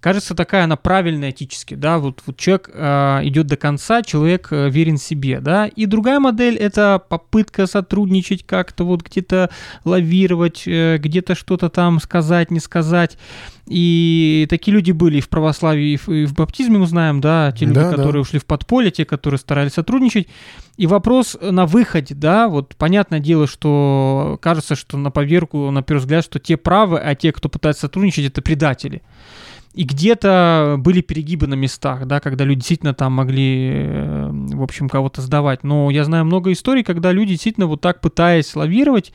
[0.00, 4.68] Кажется, такая она правильная этически, да, вот, вот человек э, идет до конца, человек э,
[4.68, 9.50] верен себе, да, и другая модель это попытка сотрудничать как-то, вот где-то
[9.84, 13.16] лавировать, э, где-то что-то там сказать, не сказать,
[13.66, 17.50] и такие люди были и в православии, и в, и в баптизме мы знаем, да,
[17.52, 17.96] те люди, Да, да.
[17.96, 20.28] которые ушли в подполье, те, которые старались сотрудничать,
[20.76, 26.00] и вопрос на выходе, да, вот понятное дело, что кажется, что на поверку, на первый
[26.00, 29.02] взгляд, что те правы, а те, кто пытается сотрудничать, это предатели.
[29.76, 34.88] И где-то были перегибы на местах, да, когда люди действительно там могли, э, в общем,
[34.88, 35.64] кого-то сдавать.
[35.64, 39.12] Но я знаю много историй, когда люди действительно вот так пытаясь лавировать,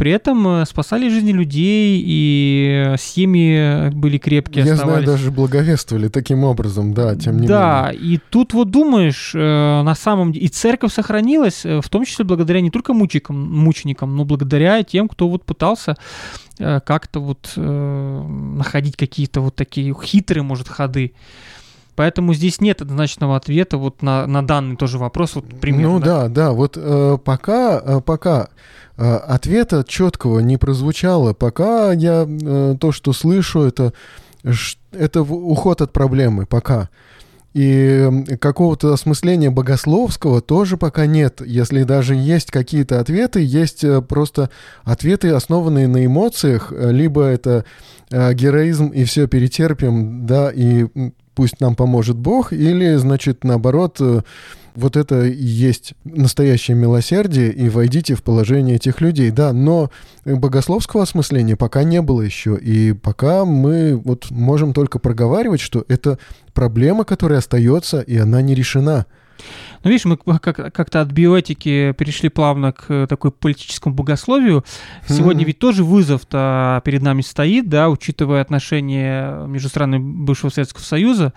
[0.00, 6.08] при этом э, спасали жизни людей, и э, семьи были крепкие, Я знаю, даже благовествовали
[6.08, 8.14] таким образом, да, тем не да, менее.
[8.14, 9.38] и тут вот думаешь, э,
[9.82, 14.16] на самом деле, и церковь сохранилась, э, в том числе благодаря не только мученикам, мученикам,
[14.16, 15.98] но благодаря тем, кто вот пытался
[16.58, 21.12] э, как-то вот э, находить какие-то вот такие хитрые, может, ходы.
[22.00, 25.34] Поэтому здесь нет однозначного ответа вот на, на данный тоже вопрос.
[25.34, 28.48] Вот, пример, ну да, да, вот э, пока, э, пока
[28.96, 33.92] э, ответа четкого не прозвучало, пока я э, то, что слышу, это,
[34.92, 36.88] это уход от проблемы, пока.
[37.52, 38.08] И
[38.40, 41.42] какого-то осмысления богословского тоже пока нет.
[41.44, 44.48] Если даже есть какие-то ответы, есть э, просто
[44.84, 47.66] ответы, основанные на эмоциях, э, либо это
[48.10, 50.86] э, героизм и все перетерпим, да, и
[51.34, 54.22] пусть нам поможет Бог, или, значит, наоборот, э,
[54.74, 59.30] вот это и есть настоящее милосердие, и войдите в положение этих людей.
[59.30, 59.90] Да, но
[60.24, 66.18] богословского осмысления пока не было еще, и пока мы вот можем только проговаривать, что это
[66.54, 69.06] проблема, которая остается, и она не решена.
[69.82, 74.64] Ну, видишь, мы как- как-то от биоэтики перешли плавно к э, такой политическому богословию.
[75.08, 75.46] Сегодня Мгм.
[75.46, 81.32] ведь тоже вызов-то перед нами стоит, да, учитывая отношения между странами бывшего Советского Союза.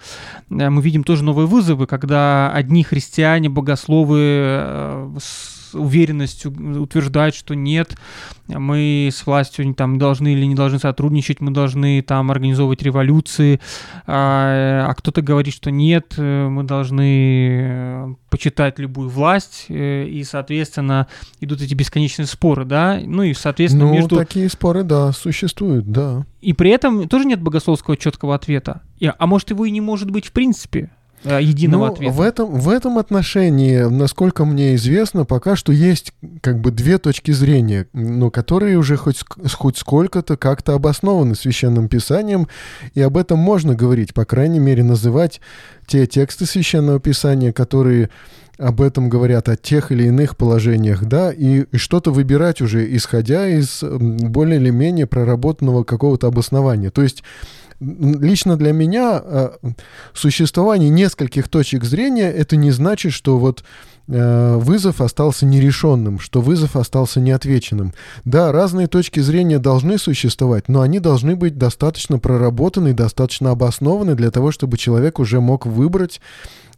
[0.49, 7.36] Э, Мы видим тоже новые вызовы, когда одни христиане, богословы э, с- с уверенностью утверждать,
[7.36, 7.95] что нет,
[8.47, 13.59] мы с властью там должны или не должны сотрудничать, мы должны там организовывать революции,
[14.05, 20.23] а, а кто-то говорит, что нет, э, мы должны э, почитать любую власть, э, и,
[20.23, 21.07] соответственно,
[21.39, 24.15] идут эти бесконечные споры, да, ну и, соответственно, ну, между...
[24.15, 26.25] такие споры, да, существуют, да.
[26.41, 28.81] И при этом тоже нет богословского четкого ответа.
[29.17, 30.91] А может, его и не может быть в принципе
[31.23, 32.13] единого ну, ответа.
[32.13, 37.31] В этом, в этом отношении, насколько мне известно, пока что есть как бы две точки
[37.31, 42.47] зрения, но которые уже хоть, хоть сколько-то как-то обоснованы священным писанием,
[42.93, 45.41] и об этом можно говорить, по крайней мере, называть
[45.88, 48.09] те тексты священного писания, которые
[48.59, 53.47] об этом говорят, о тех или иных положениях, да, и, и что-то выбирать уже, исходя
[53.47, 56.91] из более или менее проработанного какого-то обоснования.
[56.91, 57.23] То есть
[57.83, 59.49] лично для меня э,
[60.13, 63.63] существование нескольких точек зрения это не значит, что вот
[64.07, 67.93] э, вызов остался нерешенным, что вызов остался неотвеченным.
[68.25, 74.31] Да, разные точки зрения должны существовать, но они должны быть достаточно проработаны, достаточно обоснованы для
[74.31, 76.21] того, чтобы человек уже мог выбрать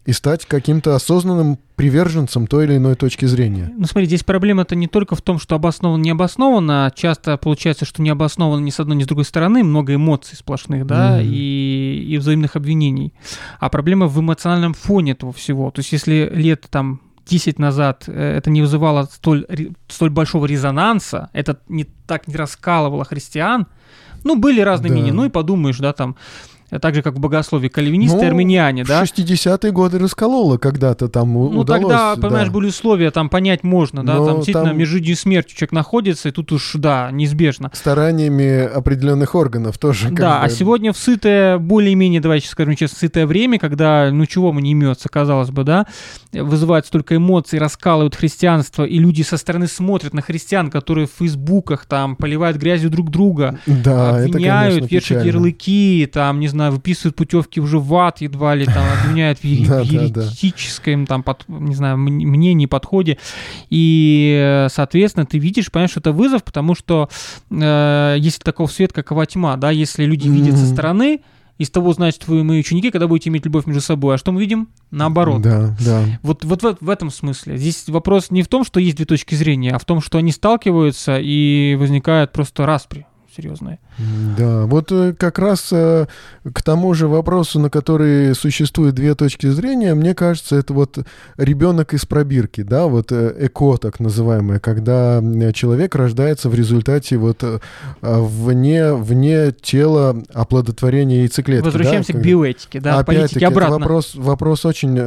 [0.05, 3.73] и стать каким-то осознанным приверженцем той или иной точки зрения.
[3.75, 7.85] Ну смотри, здесь проблема-то не только в том, что обоснован, не обоснован, а часто получается,
[7.85, 11.25] что не обоснован ни с одной, ни с другой стороны, много эмоций сплошных, да, mm-hmm.
[11.25, 13.13] и, и взаимных обвинений.
[13.59, 15.71] А проблема в эмоциональном фоне этого всего.
[15.71, 19.45] То есть если лет там 10 назад э, это не вызывало столь,
[19.87, 23.67] столь большого резонанса, это не так не раскалывало христиан,
[24.23, 24.95] ну, были разные да.
[24.95, 26.15] мнения, ну и подумаешь, да, там,
[26.69, 29.03] так же, как в богословии, кальвинисты ну, и армяне, да?
[29.03, 32.53] 60-е годы раскололо когда-то там Ну, удалось, тогда, понимаешь, да.
[32.53, 34.77] были условия, там понять можно, да, Но там действительно там...
[34.77, 37.69] между и смертью человек находится, и тут уж, да, неизбежно.
[37.73, 40.09] Стараниями определенных органов тоже.
[40.09, 40.45] Да, бы...
[40.45, 44.71] а сегодня в сытое, более-менее, давайте скажем честно, сытое время, когда, ну, чего мы не
[44.71, 45.85] имется, казалось бы, да,
[46.41, 51.85] вызывает столько эмоций, раскалывают христианство, и люди со стороны смотрят на христиан, которые в фейсбуках
[51.85, 55.27] там поливают грязью друг друга, да, обвиняют, это, конечно, вешают печально.
[55.27, 61.05] ярлыки, там, не знаю, выписывают путевки уже в ад едва ли, там, обвиняют в еретическом,
[61.05, 63.17] там, не знаю, мнении, подходе.
[63.69, 67.09] И, э, соответственно, ты видишь, понимаешь, что это вызов, потому что
[67.49, 71.21] э, есть такого свет, какова тьма, да, если люди видят со стороны,
[71.57, 74.15] из того, значит, вы мои ученики, когда будете иметь любовь между собой.
[74.15, 74.67] А что мы видим?
[74.91, 75.41] Наоборот.
[75.41, 76.03] Да, да.
[76.21, 77.57] Вот, вот в, в этом смысле.
[77.57, 80.31] Здесь вопрос не в том, что есть две точки зрения, а в том, что они
[80.31, 83.05] сталкиваются и возникает просто распри
[83.35, 83.79] серьезные.
[84.37, 86.07] Да, вот э, как раз э,
[86.51, 90.97] к тому же вопросу, на который существует две точки зрения, мне кажется, это вот
[91.37, 95.21] ребенок из пробирки, да, вот э, эко так называемое, когда
[95.53, 97.43] человек рождается в результате вот
[98.01, 101.65] вне, вне тела оплодотворения яйцеклетки.
[101.65, 103.79] Возвращаемся да, к биоэтике, да, Опять-таки, обратно.
[103.79, 105.01] вопрос, вопрос, очень,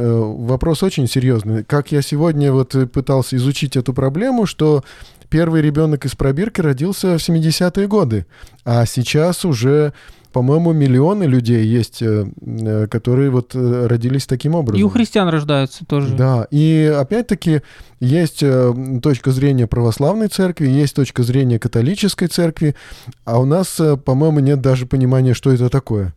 [0.45, 1.63] вопрос очень серьезный.
[1.63, 4.83] Как я сегодня вот пытался изучить эту проблему, что
[5.29, 8.25] первый ребенок из пробирки родился в 70-е годы,
[8.65, 9.93] а сейчас уже
[10.31, 14.79] по-моему, миллионы людей есть, э, э, которые вот э, родились таким образом.
[14.79, 16.15] И у христиан рождаются тоже.
[16.15, 17.61] Да, и опять-таки
[17.99, 18.43] есть
[19.01, 22.75] точка зрения православной церкви, есть точка зрения католической церкви,
[23.25, 26.13] а у нас, по-моему, нет даже понимания, что это такое.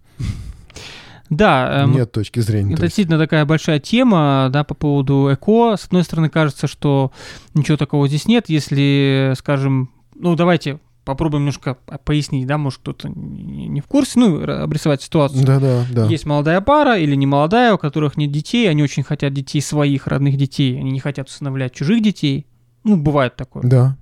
[1.33, 1.85] Да.
[1.85, 2.75] Эм, Нет точки зрения.
[2.75, 5.77] Это действительно такая большая тема, да, по поводу эко.
[5.77, 7.11] С одной стороны, кажется, что
[7.55, 13.81] ничего такого здесь нет, если, скажем, ну, давайте попробуем немножко пояснить, да, может кто-то не
[13.81, 15.45] в курсе, ну, обрисовать ситуацию.
[15.45, 16.07] Да, да, да.
[16.07, 20.07] Есть молодая пара или не молодая, у которых нет детей, они очень хотят детей своих
[20.07, 22.47] родных детей, они не хотят усыновлять чужих детей,
[22.85, 23.63] ну, бывает такое.
[23.63, 23.97] Да.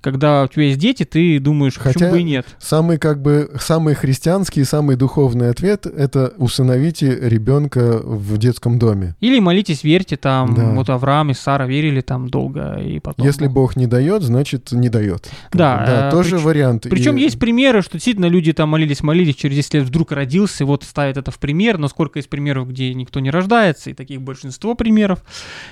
[0.00, 2.46] Когда у тебя есть дети, ты думаешь, Хотя почему бы и нет.
[2.58, 9.16] Самый как бы самый христианский, самый духовный ответ это усыновите ребенка в детском доме.
[9.20, 10.70] Или молитесь, верьте, там да.
[10.70, 13.26] вот Авраам и Сара верили там долго и потом.
[13.26, 15.28] Если Бог не дает, значит не дает.
[15.52, 16.42] Да, да, э, тоже прич...
[16.42, 16.86] вариант.
[16.88, 17.20] Причем и...
[17.20, 21.16] есть примеры, что действительно люди там молились, молились, через 10 лет вдруг родился, вот ставят
[21.16, 25.18] это в пример, но сколько есть примеров, где никто не рождается, и таких большинство примеров.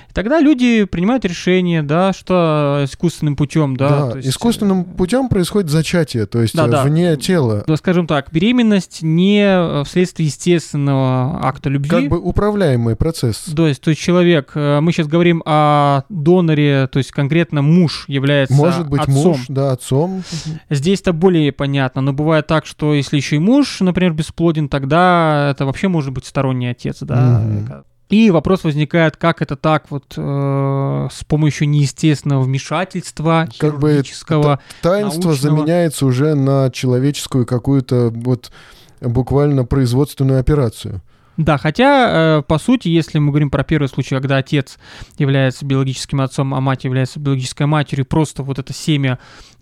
[0.09, 4.07] И тогда люди принимают решение, да, что просто искусственным путем, да.
[4.07, 4.29] Да, есть...
[4.29, 6.83] искусственным э, путем происходит зачатие, то есть да, да.
[6.83, 7.63] вне тела.
[7.67, 11.89] Да, скажем так, беременность не э, вследствие естественного акта любви.
[11.89, 13.45] Как бы управляемый процесс.
[13.55, 18.05] То есть, то есть человек, э, мы сейчас говорим о доноре, то есть конкретно муж
[18.07, 19.13] является Может быть отцом.
[19.15, 20.23] муж, да, отцом.
[20.69, 25.65] Здесь-то более понятно, но бывает так, что если еще и муж, например, бесплоден, тогда это
[25.65, 27.41] вообще может быть сторонний отец, да.
[27.43, 27.83] Mm-hmm.
[28.09, 34.03] И вопрос возникает, как это так вот э, с помощью неестественного вмешательства, как бы
[34.81, 35.35] таинство научного...
[35.35, 38.51] заменяется уже на человеческую какую-то вот
[39.01, 41.01] буквально производственную операцию.
[41.37, 44.77] Да, хотя, э, по сути, если мы говорим про первый случай, когда отец
[45.17, 49.19] является биологическим отцом, а мать является биологической матерью, просто вот это семя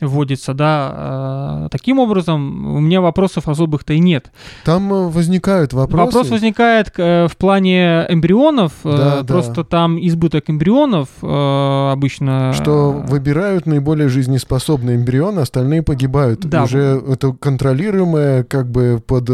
[0.08, 4.32] вводится, да, э, таким образом, у меня вопросов особых-то и нет.
[4.66, 6.06] Там э, возникают вопросы.
[6.06, 9.64] Вопрос возникает э, в плане эмбрионов, Да, просто да.
[9.64, 12.54] там избыток эмбрионов обычно...
[12.54, 16.42] Что выбирают наиболее жизнеспособные эмбрионы, остальные погибают.
[16.42, 16.64] Да.
[16.64, 19.30] Уже это контролируемое, как бы под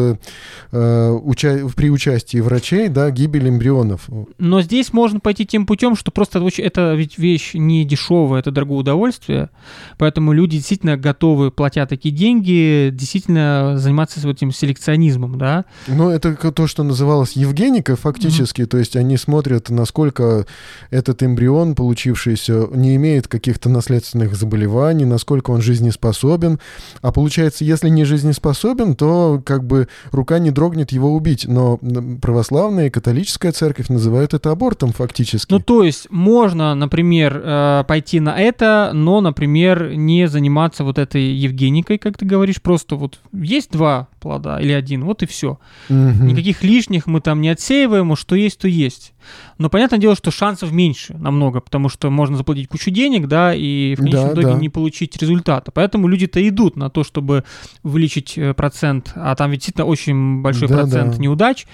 [0.71, 4.09] уча- при участии врачей, да, гибель эмбрионов.
[4.37, 8.79] Но здесь можно пойти тем путем, что просто это ведь вещь не дешевая, это дорогое
[8.79, 9.49] удовольствие,
[9.97, 15.65] поэтому люди действительно готовы, платя такие деньги, действительно заниматься вот этим селекционизмом, да.
[15.87, 18.65] Ну, это то, что называлось Евгеникой, фактически.
[18.65, 20.45] То есть они смотрят, насколько
[20.91, 26.59] этот эмбрион, получившийся, не имеет каких-то наследственных заболеваний, насколько он жизнеспособен.
[27.01, 31.45] А получается, если не жизнеспособен, то как бы рука не дрогнет его убить.
[31.47, 31.79] Но
[32.21, 35.51] православная и католическая церковь называют это абортом фактически.
[35.51, 40.48] Ну, то есть можно, например, э, пойти на это, но, например, не заниматься
[40.83, 45.25] вот этой Евгеникой, как ты говоришь, просто вот есть два плода или один, вот и
[45.25, 45.59] все.
[45.89, 46.27] Мгм.
[46.27, 49.13] Никаких лишних мы там не отсеиваем, что есть, то есть.
[49.57, 53.95] Но понятное дело, что шансов меньше намного, потому что можно заплатить кучу денег, да, и
[53.95, 54.59] в конечном Да, итоге да.
[54.59, 55.71] не получить результата.
[55.71, 57.43] Поэтому люди-то идут на то, чтобы
[57.83, 61.17] увеличить э, процент, а там ведь действительно очень большой Да, процент да.
[61.21, 61.65] неудач.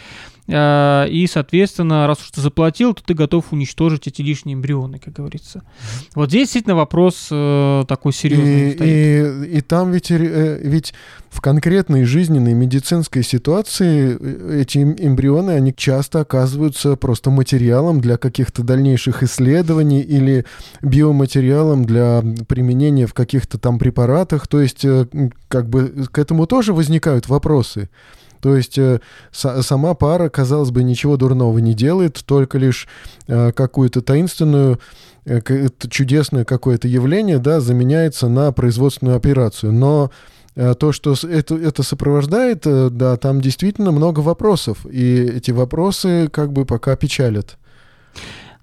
[0.48, 5.14] Э, И, соответственно, раз уж ты заплатил, то ты готов уничтожить эти лишние эмбрионы, как
[5.14, 5.64] говорится.
[6.14, 9.48] Вот здесь действительно вопрос э, такой серьезный И, стоит.
[9.48, 10.94] и, и там ведь, э, ведь
[11.30, 18.64] в конкретной жизненной медицинской ситуации эти эм- эмбрионы, они часто оказываются просто материалом для каких-то
[18.64, 20.46] дальнейших исследований или
[20.82, 24.48] биоматериалом для применения в каких-то там препаратах.
[24.48, 24.86] То есть
[25.48, 27.90] как бы к этому тоже возникают вопросы.
[28.46, 29.00] То есть э,
[29.34, 32.88] са- сама пара, казалось бы, ничего дурного не делает, только лишь
[33.26, 34.80] э, какую-то таинственную
[35.26, 39.74] э, это чудесное какое-то явление, да, заменяется на производственную операцию.
[39.74, 40.12] Но
[40.56, 44.86] э, то, что это, это сопровождает, э, да, там действительно много вопросов.
[44.92, 47.58] И эти вопросы как бы пока печалят.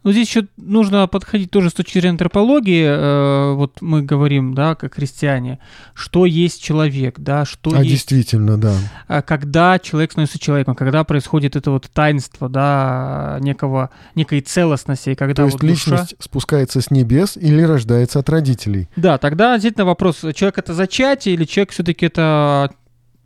[0.04, 2.84] Ну, здесь еще нужно подходить тоже с точки зрения антропологии.
[2.84, 5.58] Э, вот мы говорим, да, как христиане,
[5.94, 8.74] что есть человек, да, что а есть действительно, да.
[9.06, 15.42] а когда человек становится человеком, когда происходит это вот таинство, да, некого, некой целостности, когда
[15.42, 15.90] То есть вот душа...
[15.90, 18.88] личность спускается с небес или рождается от родителей.
[18.96, 22.70] Да, тогда действительно вопрос, человек это зачатие или человек все-таки это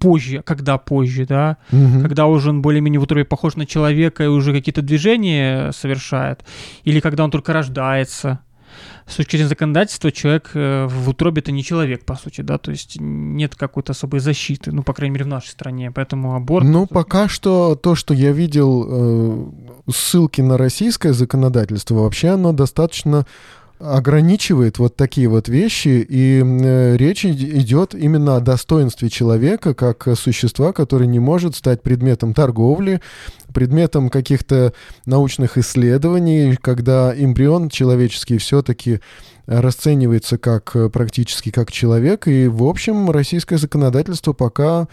[0.07, 2.03] позже, когда позже, да, Мгм.
[2.03, 6.45] когда уже он более-менее в утробе похож на человека и уже какие-то движения совершает,
[6.85, 8.39] или когда он только рождается.
[9.07, 12.71] С точки зрения законодательства человек э, в утробе это не человек, по сути, да, то
[12.73, 16.67] есть нет какой-то особой защиты, ну, по крайней мере, в нашей стране, поэтому аборт...
[16.67, 23.27] Ну, пока что то, что я видел, э, ссылки на российское законодательство, вообще оно достаточно
[23.79, 30.73] ограничивает вот такие вот вещи, и э, речь идет именно о достоинстве человека как существа,
[30.73, 33.01] который не может стать предметом торговли,
[33.53, 34.73] предметом каких-то
[35.05, 39.01] научных исследований, когда эмбрион человеческий все-таки
[39.47, 44.89] расценивается как э, практически как человек, и в общем российское законодательство пока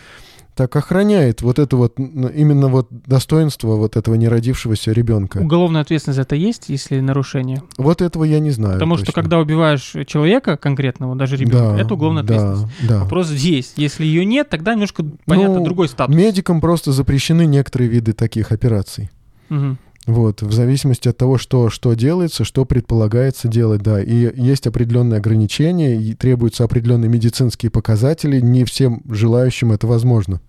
[0.55, 5.39] так охраняет вот это вот именно вот достоинство вот этого неродившегося ребенка.
[5.39, 7.63] Уголовная ответственность за это есть, если нарушение?
[7.77, 8.73] Вот этого я не знаю.
[8.73, 9.21] Потому что точно.
[9.21, 12.89] когда убиваешь человека конкретного, даже ребенка, Да, это уголовная да, ответственность.
[12.89, 12.99] Да.
[13.03, 13.73] Вопрос здесь.
[13.75, 16.15] Если ее нет, тогда немножко понятно Ну, другой статус.
[16.15, 19.09] Медикам просто запрещены некоторые виды таких операций.
[19.49, 19.77] Мгм.
[20.05, 24.01] Вот, в зависимости от того, что, что делается, что предполагается делать, да.
[24.01, 28.41] И есть определенные ограничения, и требуются определенные медицинские показатели.
[28.41, 30.41] Не всем желающим это возможно.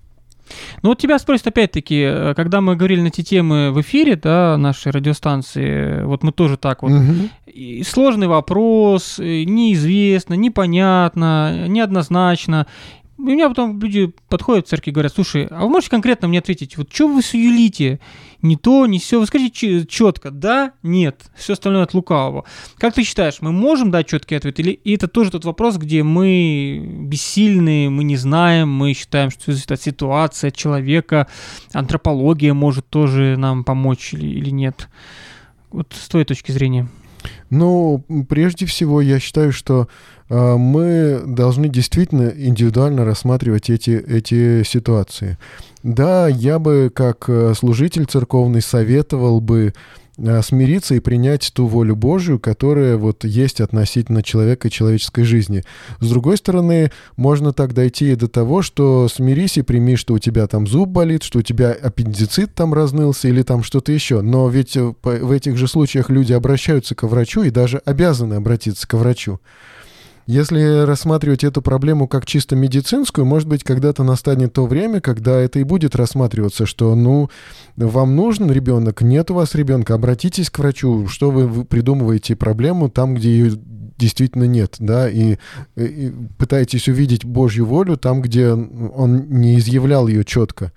[0.82, 4.57] Ну вот тебя спросят опять-таки, э, когда мы говорили на эти темы в эфире, да,
[4.59, 6.90] нашей радиостанции, вот мы тоже так вот.
[6.90, 7.30] Мгм.
[7.46, 12.66] И сложный вопрос, э, неизвестно, непонятно, неоднозначно.
[13.17, 16.41] У меня потом люди подходят в церкви и говорят, слушай, а вы можете конкретно мне
[16.41, 18.01] ответить, вот что вы суелите?
[18.43, 19.21] Не то, не все.
[19.21, 22.45] Вы скажите четко, да, нет, все остальное от лукавого.
[22.77, 24.59] Как ты считаешь, мы можем дать четкий ответ?
[24.59, 29.53] Или и это тоже тот вопрос, где мы бессильны, мы не знаем, мы считаем, что
[29.53, 31.29] зависит от ситуации, от человека,
[31.73, 34.89] антропология может тоже нам помочь или, или нет?
[35.71, 36.89] Вот с твоей точки зрения.
[37.51, 39.89] Ну, прежде всего, я считаю, что
[40.29, 45.39] мы должны действительно индивидуально рассматривать эти, эти ситуации.
[45.85, 49.75] Да, я бы как э, служитель церковный советовал бы
[50.16, 55.62] э, смириться и принять ту волю Божию, которая вот есть относительно человека и человеческой жизни.
[56.01, 60.18] С другой стороны, можно так дойти и до того, что смирись и прими, что у
[60.18, 64.22] тебя там зуб болит, что у тебя аппендицит там разнылся или там что-то еще.
[64.22, 68.89] Но ведь э, в этих же случаях люди обращаются к врачу и даже обязаны обратиться
[68.89, 69.39] к врачу.
[70.27, 75.59] Если рассматривать эту проблему как чисто медицинскую, может быть, когда-то настанет то время, когда это
[75.59, 77.29] и будет рассматриваться, что, ну,
[77.77, 83.14] вам нужен ребенок, нет у вас ребенка, обратитесь к врачу, что вы придумываете проблему там,
[83.14, 83.53] где ее
[83.99, 85.37] действительно нет, да, и,
[85.77, 90.72] и пытаетесь увидеть Божью волю там, где он не изъявлял ее четко.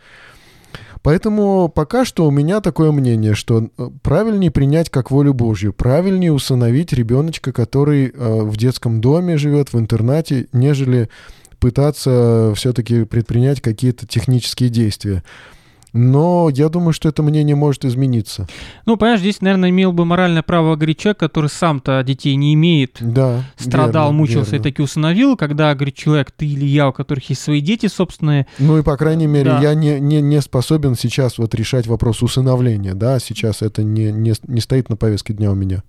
[1.07, 6.33] Поэтому пока что у меня такое мнение, что э, правильнее принять как волю Божью, правильнее
[6.33, 11.07] усыновить ребеночка, который э, в детском доме живет, в интернате, нежели
[11.59, 15.23] пытаться все-таки предпринять какие-то технические действия.
[15.97, 18.47] Но я думаю, что это мнение может измениться.
[18.85, 22.97] Ну, понимаешь, здесь, наверное, имел бы моральное право говорить человек, который сам-то детей не имеет.
[22.99, 23.43] Да.
[23.57, 24.61] Страдал, верно, мучился верно.
[24.61, 28.45] и таки усыновил, когда, говорит, человек, ты или я, у которых есть свои дети собственные.
[28.59, 29.59] Ну и, по крайней мере, Да.
[29.59, 34.33] я не, не, не способен сейчас вот решать вопрос усыновления, да, сейчас это не, не,
[34.47, 35.83] не стоит на повестке дня у меня.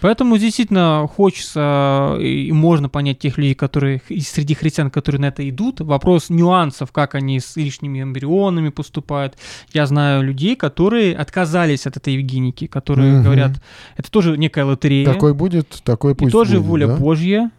[0.00, 5.48] Поэтому действительно хочется и можно понять тех людей, которые и среди христиан, которые на это
[5.48, 5.80] идут.
[5.80, 9.36] Вопрос нюансов, как они с лишними эмбрионами поступают.
[9.72, 13.22] Я знаю людей, которые отказались от этой евгеники, которые Мгм.
[13.24, 13.62] говорят,
[13.96, 15.06] это тоже некая лотерея.
[15.06, 16.96] Такой будет, такой и пусть тоже будет, воля да?
[16.96, 17.50] Божья.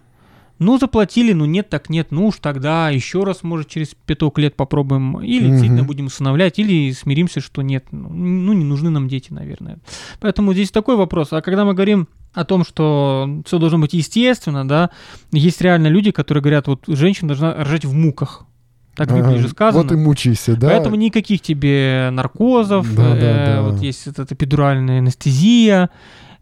[0.60, 4.56] Ну, заплатили, ну нет, так нет, ну уж тогда еще раз, может, через пяток лет
[4.56, 5.52] попробуем, или Мгм.
[5.52, 9.80] действительно будем усыновлять, или смиримся, что нет, ну, ну, не нужны нам дети, наверное.
[10.22, 11.34] Поэтому здесь такой вопрос.
[11.34, 14.92] А когда мы говорим о том, что все должно быть естественно, да,
[15.32, 18.46] есть реально люди, которые говорят, вот женщина должна рожать в муках.
[18.96, 19.84] Так в Библии же сказано.
[19.84, 20.70] Вот и мучайся, да?
[20.70, 23.62] Поэтому никаких тебе наркозов, Да, да, э, да.
[23.64, 25.90] вот есть эта эпидуральная анестезия,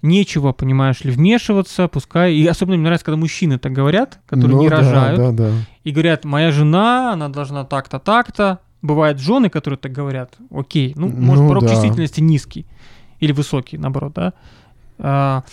[0.02, 2.34] нечего, понимаешь ли, вмешиваться, пускай.
[2.34, 5.50] И особенно мне нравится, когда мужчины так говорят, которые Ну не да, рожают, Да, да.
[5.84, 8.60] и говорят, моя жена, она должна так-то, так-то.
[8.82, 11.70] Бывают жены, которые так говорят, окей, ну, может, Ну порог да.
[11.70, 12.66] чувствительности низкий
[13.20, 14.34] или высокий, наоборот, да.
[14.98, 15.44] А,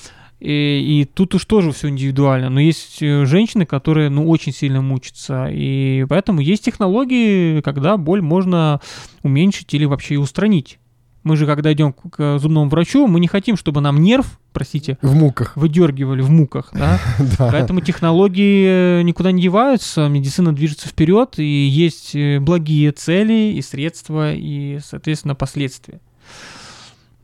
[0.40, 2.48] и, и тут уж тоже все индивидуально.
[2.48, 5.48] Но есть э, женщины, которые, ну, очень сильно мучатся.
[5.50, 8.80] И поэтому есть технологии, когда боль можно
[9.22, 10.78] уменьшить или вообще и устранить.
[11.24, 15.14] Мы же, когда идем к зубному врачу, мы не хотим, чтобы нам нерв, простите, В
[15.14, 17.00] муках, выдергивали в муках, да.
[17.38, 17.50] да.
[17.50, 23.62] Поэтому технологии э, никуда не деваются, медицина движется вперед, и есть э, благие цели и
[23.62, 26.00] средства, и, соответственно, последствия.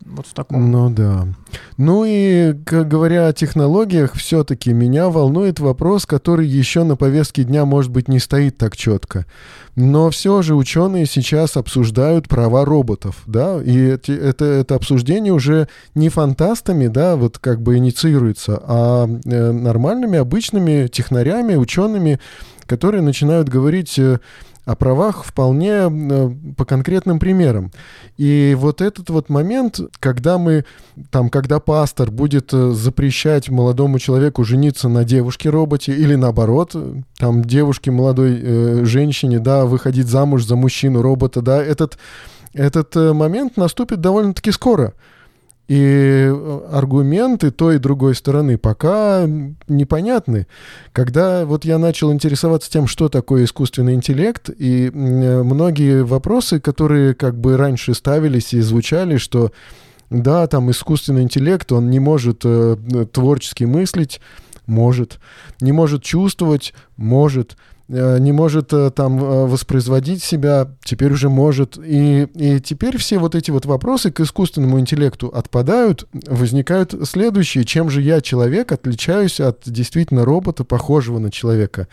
[0.04, 0.70] Вот в таком.
[0.70, 1.26] Ну да.
[1.76, 7.64] Ну и, как говоря о технологиях, все-таки меня волнует вопрос, который еще на повестке дня,
[7.64, 9.24] может быть, не стоит так четко.
[9.76, 15.68] Но все же ученые сейчас обсуждают права роботов, да, и эти- это, это обсуждение уже
[15.94, 22.20] не фантастами, да, вот как бы инициируется, а э, нормальными, обычными технарями, учеными,
[22.66, 24.20] которые начинают говорить э,
[24.64, 27.70] о правах вполне э, по конкретным примерам.
[28.16, 30.64] И вот этот вот момент, когда мы,
[31.10, 37.44] там, когда пастор будет э, запрещать молодому человеку жениться на девушке-роботе или наоборот, э, там,
[37.44, 41.98] девушке, молодой э, женщине, да, выходить замуж за мужчину-робота, да, этот,
[42.54, 44.94] этот момент наступит довольно-таки скоро.
[45.66, 49.26] И э, аргументы той и другой стороны пока
[49.66, 50.46] непонятны.
[50.92, 57.14] Когда вот я начал интересоваться тем, что такое искусственный интеллект, и э, многие вопросы, которые
[57.14, 59.52] как бы раньше ставились и звучали, что
[60.10, 62.76] да, там искусственный интеллект, он не может э,
[63.10, 64.20] творчески мыслить,
[64.66, 65.18] может,
[65.60, 67.56] не может чувствовать, может,
[67.88, 71.76] не может э, там э, воспроизводить себя, теперь уже может.
[71.76, 77.64] И, и теперь все вот эти вот вопросы к искусственному интеллекту отпадают, возникают следующие.
[77.64, 81.88] Чем же я, человек, отличаюсь от действительно робота, похожего на человека?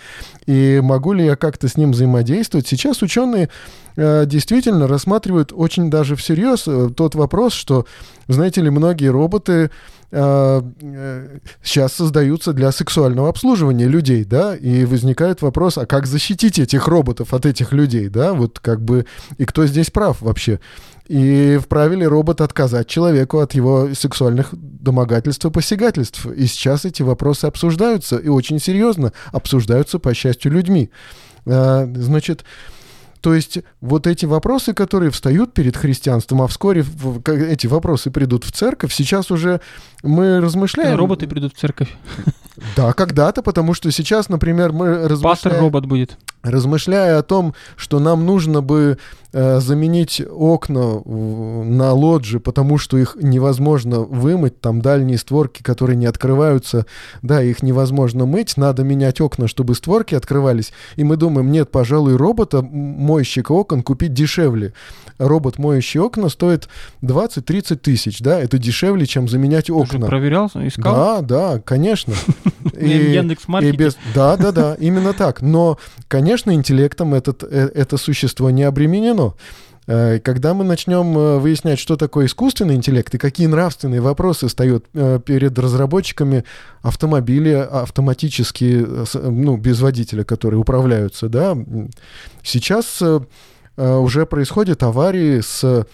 [0.46, 2.68] И могу ли я как-то с ним взаимодействовать?
[2.68, 3.50] Сейчас ученые
[3.98, 7.86] э, действительно рассматривают очень даже всерьез э, тот вопрос, что,
[8.30, 9.70] знаете ли, многие роботы э, э,
[10.12, 17.34] сейчас создаются для сексуального обслуживания людей, да, и возникает вопрос, а как защитить этих роботов
[17.34, 19.05] от этих людей, да, вот как бы,
[19.38, 20.59] и кто здесь прав вообще?
[21.07, 26.26] И вправе ли робот отказать человеку от его сексуальных домогательств и посягательств?
[26.26, 30.89] И сейчас эти вопросы обсуждаются, и очень серьезно обсуждаются, по счастью, людьми.
[31.45, 32.45] А, Значит,
[33.22, 36.84] то есть вот эти вопросы, которые встают перед христианством, а вскоре
[37.26, 39.61] эти вопросы придут в церковь, сейчас уже
[40.03, 40.97] мы размышляем...
[40.97, 41.89] Роботы придут в церковь.
[42.76, 45.22] Да, когда-то, потому что сейчас, например, мы размышляем...
[45.22, 46.17] Пастор робот будет.
[46.44, 48.98] Размышляя о том, что нам нужно бы
[49.34, 56.06] э, заменить окна на лоджи, потому что их невозможно вымыть, там дальние створки, которые не
[56.06, 56.86] открываются,
[57.22, 62.16] да, их невозможно мыть, надо менять окна, чтобы створки открывались, и мы думаем, нет, пожалуй,
[62.16, 64.74] робота, мойщика окон купить дешевле.
[65.18, 66.68] Робот, моющий окна, стоит
[67.04, 70.00] 20-30 тысяч, да, это дешевле, чем заменять окна.
[70.00, 70.94] Ты проверял, искал?
[70.94, 72.14] Да, да, конечно.
[72.80, 73.92] Яндекс.Маркете?
[74.16, 75.42] Да, да, да, именно так.
[75.42, 75.78] Но,
[76.08, 79.36] конечно, интеллектом этот, э, это существо не обременено.
[79.88, 84.86] Э, когда мы начнем э, выяснять, что такое искусственный интеллект и какие нравственные вопросы стоят
[84.90, 86.44] перед разработчиками
[86.82, 91.58] автомобили автоматически, ну, без водителя, которые управляются, да,
[92.44, 93.02] сейчас
[93.78, 95.86] уже происходят аварии с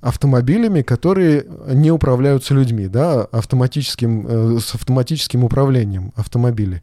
[0.00, 6.82] автомобилями, которые не управляются людьми, да, автоматическим, с автоматическим управлением автомобилей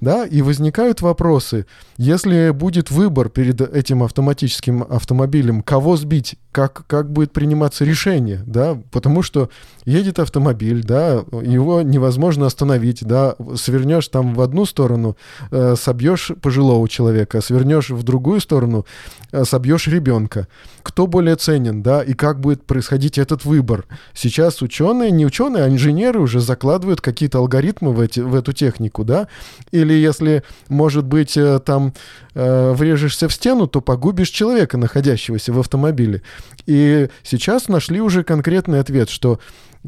[0.00, 7.12] да, и возникают вопросы, если будет выбор перед этим автоматическим автомобилем, кого сбить, как, как
[7.12, 9.50] будет приниматься решение, да, потому что
[9.84, 15.16] едет автомобиль, да, его невозможно остановить, да, свернешь там в одну сторону,
[15.50, 18.86] э, собьешь пожилого человека, свернешь в другую сторону,
[19.32, 20.48] э, собьешь ребенка.
[20.82, 23.86] Кто более ценен, да, и как будет происходить этот выбор?
[24.14, 29.04] Сейчас ученые, не ученые, а инженеры уже закладывают какие-то алгоритмы в, эти, в эту технику,
[29.04, 29.28] да,
[29.70, 31.94] или если, может быть, э, там
[32.34, 36.22] э, врежешься в стену, то погубишь человека, находящегося в автомобиле.
[36.66, 39.40] И сейчас нашли уже конкретный ответ, что,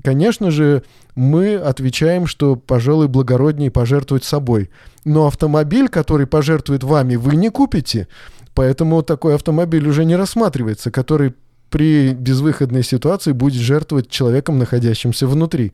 [0.02, 0.82] конечно же,
[1.14, 4.70] мы отвечаем, что, пожалуй, благороднее пожертвовать собой.
[5.04, 8.08] Но автомобиль, который пожертвует вами, вы не купите.
[8.54, 11.34] Поэтому такой автомобиль уже не рассматривается, который
[11.70, 15.72] при безвыходной ситуации будет жертвовать человеком, находящимся внутри.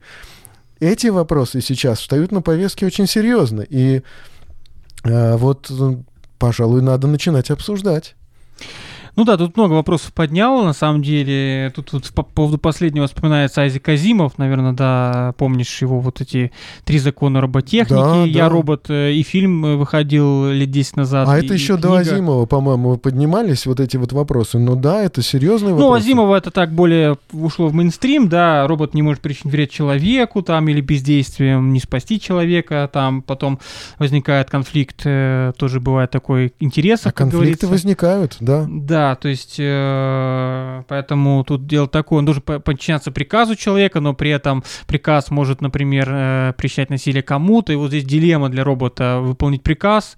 [0.80, 3.62] Эти вопросы сейчас встают на повестке очень серьезно.
[3.62, 4.02] И
[5.04, 5.70] э, вот,
[6.38, 8.14] пожалуй, надо начинать обсуждать.
[9.16, 11.72] Ну да, тут много вопросов поднял, на самом деле.
[11.74, 16.52] Тут вот по поводу последнего вспоминается Айзек Азимов, наверное, да, помнишь его вот эти
[16.84, 18.48] «Три закона роботехники», да, «Я да.
[18.50, 21.28] робот» э, и фильм э, выходил лет 10 назад.
[21.28, 21.88] А это еще книга.
[21.88, 24.58] до Азимова, по-моему, поднимались вот эти вот вопросы.
[24.58, 25.88] Ну да, это серьезные ну, вопросы.
[25.88, 30.42] Ну, Азимова это так более ушло в мейнстрим, да, робот не может причинить вред человеку
[30.42, 33.60] там или бездействием не спасти человека, там потом
[33.98, 37.00] возникает конфликт, э, тоже бывает такой интерес.
[37.04, 38.66] А конфликты возникают, да.
[38.68, 44.30] Да, то есть э, поэтому тут дело такое, он должен подчиняться приказу человека, но при
[44.30, 49.62] этом приказ может, например, э, причинять насилие кому-то, и вот здесь дилемма для робота выполнить
[49.62, 50.16] приказ,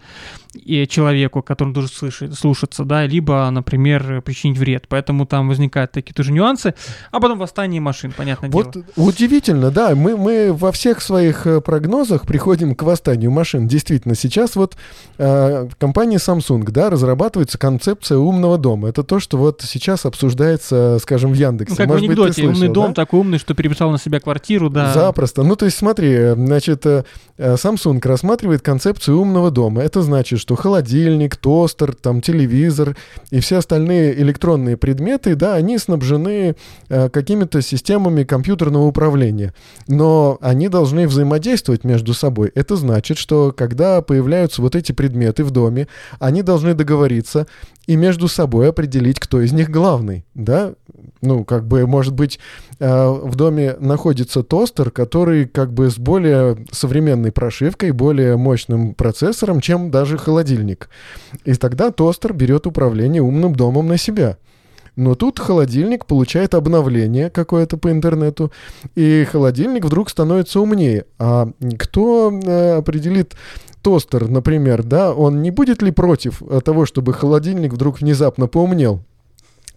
[0.88, 4.86] человеку, который должен слышать, слушаться, да, либо, например, причинить вред.
[4.88, 6.74] Поэтому там возникают такие тоже нюансы.
[7.11, 8.84] А потом восстание машин, понятно вот дело.
[8.96, 9.94] Удивительно, да.
[9.94, 13.66] Мы, мы во всех своих э, прогнозах приходим к восстанию машин.
[13.68, 14.76] Действительно, сейчас вот
[15.18, 18.88] э, компания Samsung, да, разрабатывается концепция умного дома.
[18.88, 21.72] Это то, что вот сейчас обсуждается, скажем, в Яндексе.
[21.72, 22.94] Ну, как Может в анекдоте, быть, слышал, умный дом да?
[22.94, 24.92] такой умный, что переписал на себя квартиру, да.
[24.92, 25.42] Запросто.
[25.42, 27.04] Ну, то есть смотри, значит, э,
[27.38, 29.82] Samsung рассматривает концепцию умного дома.
[29.82, 32.96] Это значит, что холодильник, тостер, там, телевизор
[33.30, 36.57] и все остальные электронные предметы, да, они снабжены
[36.88, 39.53] э, какими-то системами компьютерного управления.
[39.88, 42.51] Но они должны взаимодействовать между собой.
[42.55, 45.86] Это значит, что когда появляются вот эти предметы в доме,
[46.18, 47.46] они должны договориться
[47.89, 50.74] и между собой определить, кто из них главный, да?
[51.22, 52.39] Ну, как бы, может быть,
[52.78, 59.62] э, в доме находится тостер, который как бы с более современной прошивкой, более мощным процессором,
[59.62, 60.91] чем даже холодильник.
[61.47, 64.36] И тогда тостер берет управление умным домом на себя.
[64.95, 68.53] Но тут холодильник получает обновление какое-то по интернету,
[68.97, 71.07] и холодильник вдруг становится умнее.
[71.18, 73.34] А кто э, определит
[73.83, 79.03] тостер, например, да, он не будет ли против э, того, чтобы холодильник вдруг внезапно поумнел?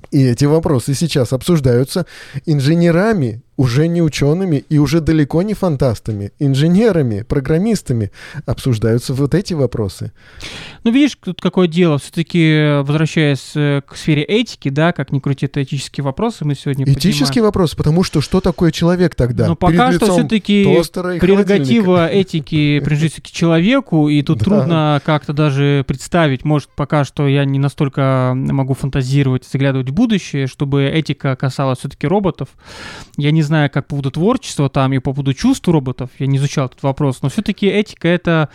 [0.09, 2.05] И эти вопросы сейчас обсуждаются
[2.45, 8.11] инженерами уже не учеными и уже далеко не фантастами, инженерами, программистами
[8.45, 10.13] обсуждаются вот эти вопросы.
[10.83, 11.99] Ну, видишь, тут какое дело.
[11.99, 16.85] Все-таки, возвращаясь э, к сфере этики, да, как ни крути, это этические вопросы мы сегодня
[16.85, 17.45] Этический поднимаем.
[17.45, 19.47] вопрос, потому что что такое человек тогда?
[19.47, 20.63] Но пока что все-таки
[21.19, 24.45] прерогатива этики принадлежит к человеку, и тут да.
[24.45, 30.47] трудно как-то даже представить, может, пока что я не настолько могу фантазировать, заглядывать в будущее,
[30.47, 32.49] чтобы этика касалась все-таки роботов.
[33.17, 36.27] Я не не знаю, как по поводу творчества там и по поводу чувств роботов, я
[36.27, 38.49] не изучал этот вопрос, но все-таки этика это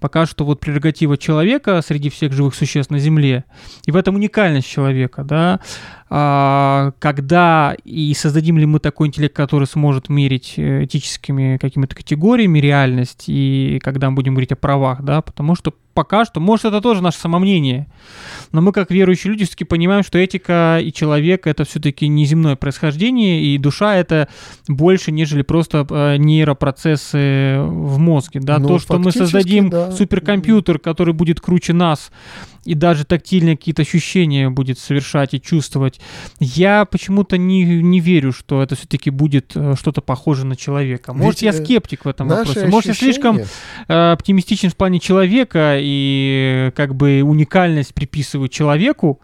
[0.00, 3.44] пока что вот прерогатива человека среди всех живых существ на Земле.
[3.84, 5.60] И в этом уникальность человека, да.
[6.08, 12.58] А, когда и создадим ли мы такой интеллект, который сможет мерить э, этическими какими-то категориями
[12.58, 16.80] реальность, и когда мы будем говорить о правах, да, потому что пока что, может, это
[16.80, 17.86] тоже наше самомнение,
[18.52, 23.42] но мы, как верующие люди, все-таки понимаем, что этика и человек— это все-таки неземное происхождение,
[23.42, 24.28] и душа— это
[24.68, 29.92] больше, нежели просто э, нейропроцессы в мозге, да, ну, то, что мы создадим да.
[29.92, 32.10] суперкомпьютер, который будет круче нас,
[32.64, 36.00] и даже тактильные какие-то ощущения будет совершать и чувствовать.
[36.38, 41.12] Я почему-то не, не верю, что это все-таки будет э, что-то похоже на человека.
[41.12, 42.66] Может, Ведь я э, скептик в этом вопросе.
[42.66, 49.20] Может, я слишком э, оптимистичен в плане человека и как бы уникальность приписываю человеку,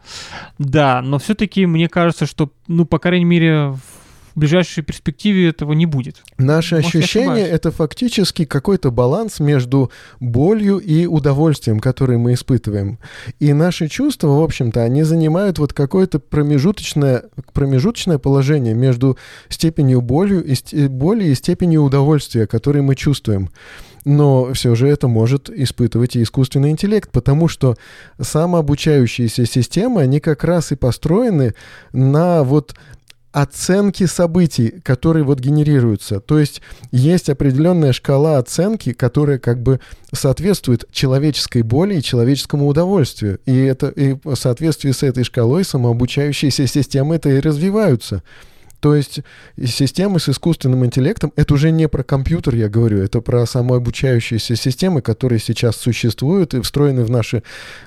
[0.59, 3.96] да, но все-таки мне кажется, что, ну, по крайней мере, в
[4.37, 6.23] в ближайшей перспективе этого не будет.
[6.37, 12.99] Наше Может, ощущение— это фактически какой-то баланс между болью и удовольствием, который мы испытываем.
[13.41, 17.25] И наши чувства, в общем-то, они занимают вот какое-то промежуточное,
[17.55, 19.17] промежуточное положение между
[19.49, 23.51] степенью боли и, боли и степенью удовольствия, который мы чувствуем
[24.07, 27.75] но все же это может испытывать и искусственный интеллект, потому что
[28.21, 31.55] самообучающиеся системы, они как раз и построены
[31.93, 32.77] на вот
[33.37, 36.21] оценки событий, которые вот генерируются.
[36.21, 39.79] То есть есть определенная шкала оценки, которая как бы
[40.11, 43.39] соответствует человеческой боли и человеческому удовольствию.
[43.45, 48.23] И это и в соответствии с этой шкалой самообучающиеся системы это и развиваются.
[48.81, 49.21] То есть
[49.63, 55.01] системы с искусственным интеллектом, это уже не про компьютер, я говорю, это про самообучающиеся системы,
[55.01, 57.43] которые сейчас существуют и встроены в наши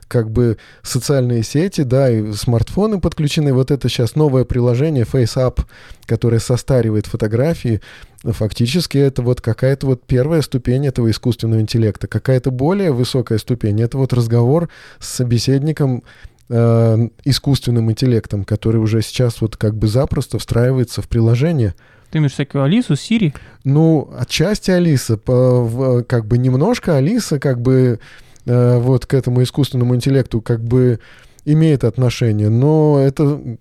[0.08, 3.54] как бы социальные сети, да, и смартфоны подключены.
[3.54, 5.60] Вот это сейчас новое приложение FaceApp,
[6.06, 7.82] которое состаривает фотографии,
[8.24, 12.08] фактически это вот какая-то вот первая ступень этого искусственного интеллекта.
[12.08, 14.70] Какая-то более высокая ступень— это вот разговор
[15.00, 16.04] с собеседником
[16.50, 21.76] э, искусственным интеллектом, который уже сейчас вот как бы запросто встраивается в приложение.
[22.12, 23.34] Ты имеешь всякую Алису, Сири?
[23.64, 28.00] Ну, отчасти Алиса, по, в, как бы немножко Алиса, как бы
[28.46, 31.00] э, вот к этому искусственному интеллекту как бы
[31.46, 33.58] имеет отношение, но это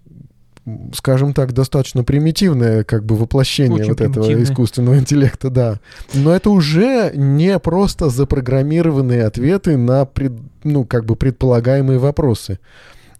[0.95, 5.81] скажем так, достаточно примитивное как бы воплощение Очень вот этого искусственного интеллекта, да.
[6.15, 10.33] Но это уже не просто запрограммированные ответы на, пред,
[10.65, 12.59] ну, как бы предполагаемые вопросы.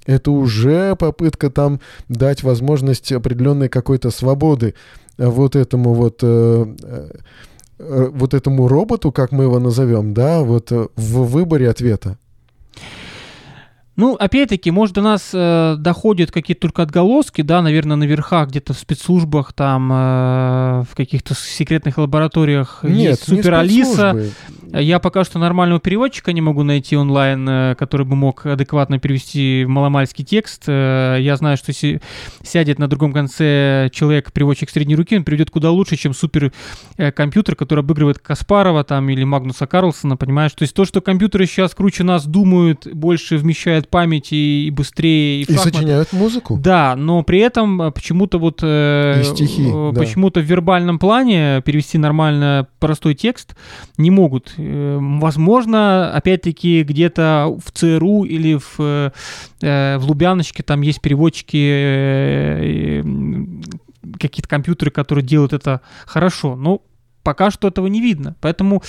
[0.07, 4.75] Это уже попытка там дать возможность определенной какой-то свободы
[5.19, 6.67] вот этому вот э,
[7.79, 12.17] э, вот этому роботу, как мы его назовем, да, вот э, в выборе ответа.
[13.99, 18.73] Ну, опять-таки, может, до нас э, доходят какие-то только отголоски, да, наверное, на верхах, где-то
[18.73, 19.95] в спецслужбах, там, э,
[20.89, 24.17] в каких-то секретных лабораториях Нет, есть Супер Алиса.
[24.73, 29.65] Я пока что нормального переводчика не могу найти онлайн, э, который бы мог адекватно перевести
[29.67, 30.65] маломальский текст.
[30.67, 32.01] Э, я знаю, что си-
[32.43, 36.53] сядет на другом конце человек, переводчик средней руки, он приведет куда лучше, чем супер
[36.97, 40.53] э, компьютер, который обыгрывает Каспарова там или Магнуса Карлсона, понимаешь?
[40.53, 45.43] То есть то, что компьютеры сейчас круче нас думают, больше вмещают памяти и быстрее.
[45.43, 46.59] И, и сочиняют музыку.
[46.59, 48.61] Да, но при этом э, почему-то вот...
[48.63, 53.55] Э, и стихи, э, Почему-то в вербальном плане перевести нормально простой текст
[53.97, 54.58] не могут.
[54.59, 59.13] Э, возможно, опять-таки, где-то в ЦРУ или в,
[59.61, 63.03] э, в Лубяночке там есть переводчики э,
[64.19, 66.57] какие-то компьютеры, которые делают это хорошо.
[66.57, 66.83] Но
[67.23, 68.37] пока что этого не видно.
[68.41, 68.83] Поэтому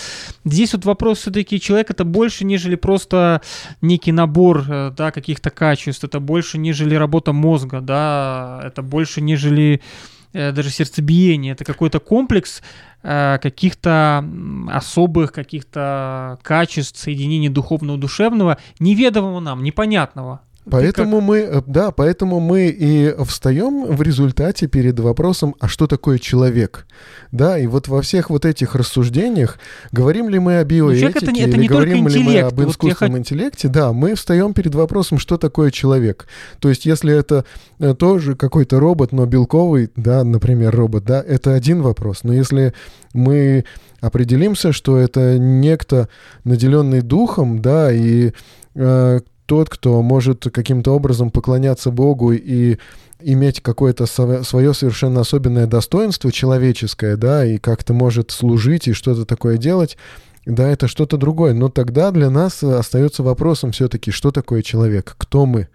[0.45, 3.41] здесь вот вопрос все-таки человек это больше, нежели просто
[3.82, 9.76] некий набор э, да, каких-то качеств, это больше, нежели работа мозга, да, это больше, нежели
[9.76, 12.61] э, даже сердцебиение, это какой-то комплекс
[13.03, 14.23] э, каких-то
[14.71, 20.41] особых каких-то качеств соединения духовного-душевного, неведомого нам, непонятного.
[20.70, 26.20] Поэтому мы, э, да, поэтому мы и встаем в результате перед вопросом, а что такое
[26.20, 26.86] человек?
[27.32, 29.59] Да, и вот во всех вот этих рассуждениях,
[29.91, 33.20] говорим ли мы о биоэтике, это не, это не говорим ли мы об искусственном вот
[33.20, 36.28] интеллекте, да, мы встаем перед вопросом, что такое человек.
[36.59, 37.45] То есть, если это
[37.80, 42.20] э, тоже какой-то робот, но белковый, да, например, робот, да, это один вопрос.
[42.24, 42.74] Но если
[43.13, 43.65] мы
[44.01, 46.09] определимся, что это некто,
[46.43, 48.32] наделенный духом, да, и
[48.76, 52.77] э, тот, кто может каким-то образом поклоняться Богу и
[53.19, 59.57] иметь какое-то свое совершенно особенное достоинство человеческое, да, и как-то может служить и что-то такое
[59.57, 59.97] делать,
[60.45, 61.53] да, это что-то другое.
[61.53, 65.67] Но тогда для нас остается вопросом все-таки, что такое человек, кто мы.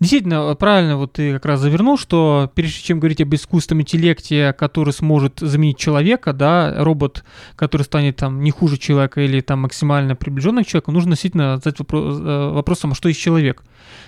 [0.00, 4.92] Действительно, правильно вот ты как раз завернул, что прежде чем говорить об искусственном интеллекте, который
[4.92, 7.24] сможет заменить человека, да, робот,
[7.56, 11.78] который станет там не хуже человека или там максимально приближенным к человеку, нужно действительно задать
[11.78, 13.62] вопрос, э, вопросом, а что есть человек?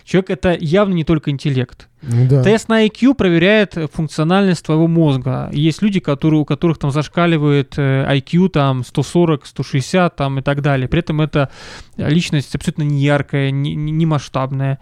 [0.04, 1.88] Человек это явно не только интеллект.
[2.02, 2.42] Да.
[2.42, 5.50] Тест на IQ проверяет функциональность твоего мозга.
[5.52, 10.62] Есть люди, которые, у которых там зашкаливает IQ э, там 140, 160 там и так
[10.62, 10.88] далее.
[10.88, 11.50] При этом это
[11.96, 14.78] личность абсолютно не яркая, не, не масштабная.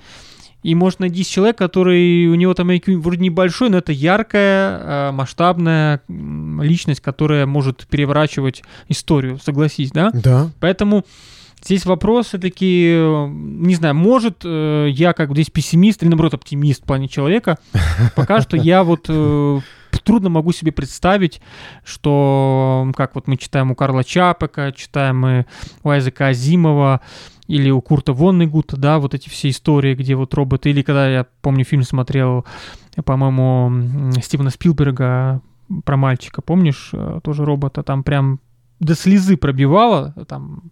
[0.65, 5.13] И может найти человек, который у него там IQ вроде небольшой, но это яркая, а,
[5.13, 10.11] масштабная личность, которая может переворачивать историю, согласись, да?
[10.15, 10.51] Да.
[10.61, 11.05] Поэтому
[11.63, 16.87] здесь вопрос все-таки, не знаю, может э, я как здесь пессимист или наоборот оптимист в
[16.87, 17.59] плане человека,
[18.17, 19.61] пока что я вот э,
[20.05, 21.41] трудно могу себе представить,
[21.85, 25.47] что как вот мы читаем у Карла Чапека, читаем мы
[25.83, 27.01] у Айзека Азимова,
[27.47, 31.27] или у Курта Воннегута, да, вот эти все истории, где вот роботы, или когда я
[31.43, 32.45] помню фильм смотрел,
[33.05, 35.41] по-моему, Стивена Спилберга
[35.85, 38.41] про мальчика, помнишь, э, тоже робота, там прям
[38.81, 40.63] до слезы пробивало, там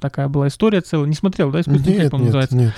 [0.00, 2.56] такая была история целая, не смотрел, да, искусственный нет, нет, называется?
[2.56, 2.74] Нет.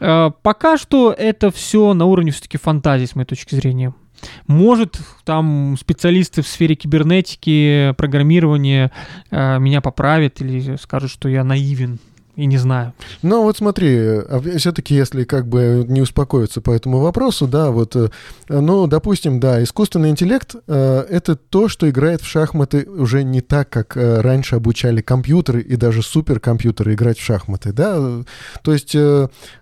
[0.00, 3.94] Э, пока что это все на уровне все-таки фантазии, с моей точки зрения.
[4.46, 8.92] Может, там специалисты в сфере кибернетики, программирования
[9.30, 11.98] э, меня поправят или скажут, что я наивен
[12.40, 12.94] и не знаю.
[13.20, 17.94] Ну вот смотри, а все-таки если как бы не успокоиться по этому вопросу, да, вот,
[17.96, 18.08] э,
[18.48, 23.68] ну, допустим, да, искусственный интеллект э, это то, что играет в шахматы уже не так,
[23.68, 28.22] как э, раньше обучали компьютеры и даже суперкомпьютеры играть в шахматы, да,
[28.62, 28.96] то есть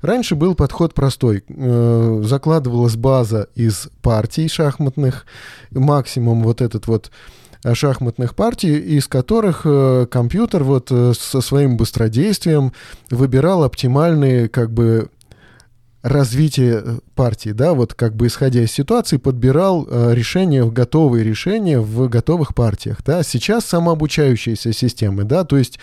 [0.00, 5.26] раньше был подход простой, закладывалась база из партий шахматных,
[5.72, 7.10] максимум вот этот вот
[7.72, 12.72] шахматных партий, из которых э, компьютер вот э, со своим быстродействием
[13.10, 15.10] выбирал оптимальные как бы
[16.02, 22.08] развитие партии, да, вот как бы исходя из ситуации подбирал э, решения, готовые решения в
[22.08, 23.22] готовых партиях, да.
[23.22, 25.78] Сейчас самообучающиеся системы, да, то есть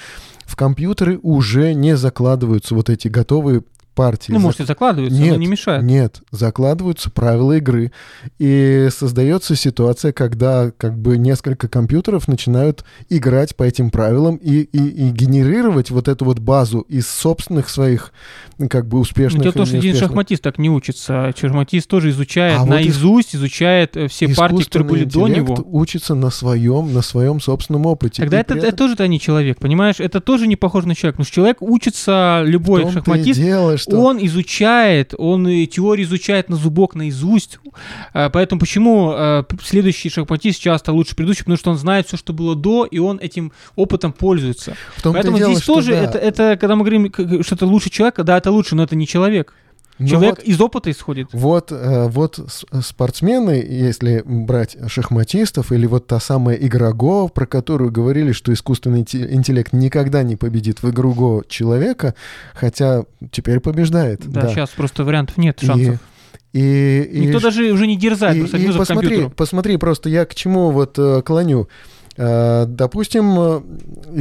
[0.46, 3.64] в компьютеры уже не закладываются вот эти готовые
[3.96, 4.32] партии.
[4.32, 5.84] Ну, может, и закладываются, нет, но не мешает.
[5.84, 7.92] Нет, закладываются правила игры.
[8.38, 15.08] И создается ситуация, когда как бы несколько компьютеров начинают играть по этим правилам и, и,
[15.08, 18.12] и генерировать вот эту вот базу из собственных своих
[18.70, 19.42] как бы успешных...
[19.42, 21.34] Дело в том, что один шахматист так не учится.
[21.40, 25.58] Шахматист тоже изучает а наизусть, вот изучает э, все партии, которые были до него.
[25.66, 28.22] учится на своем, на своем собственном опыте.
[28.22, 28.68] Тогда это, этом...
[28.68, 30.00] это тоже-то не человек, понимаешь?
[30.00, 31.20] Это тоже не похоже на человека.
[31.20, 33.98] Но человек учится, любой шахматист, дело, что...
[34.02, 37.60] он изучает, он теорию изучает на зубок, наизусть.
[38.14, 42.34] А, поэтому почему а, следующий шахматист часто лучше предыдущий, потому что он знает все, что
[42.34, 44.76] было до, и он этим опытом пользуется.
[45.04, 46.04] Поэтому дело, здесь тоже да.
[46.04, 49.08] это, это, когда мы говорим, что это лучше человека, да, это лучше, но это не
[49.08, 49.54] человек.
[49.98, 51.30] Ну Человек вот, из опыта исходит.
[51.32, 52.40] Вот, э, вот
[52.82, 59.02] спортсмены, если брать шахматистов, или вот та самая игра Го, про которую говорили, что искусственный
[59.02, 62.14] интеллект никогда не победит в игру Го человека,
[62.54, 64.22] хотя теперь побеждает.
[64.26, 64.50] Да, да.
[64.50, 66.00] сейчас просто вариантов нет, шансов.
[66.52, 70.26] И, и, Никто и, даже уже не дерзает, и, просто и посмотри, посмотри, просто я
[70.26, 71.68] к чему вот э, клоню.
[72.18, 73.62] Э, допустим, э,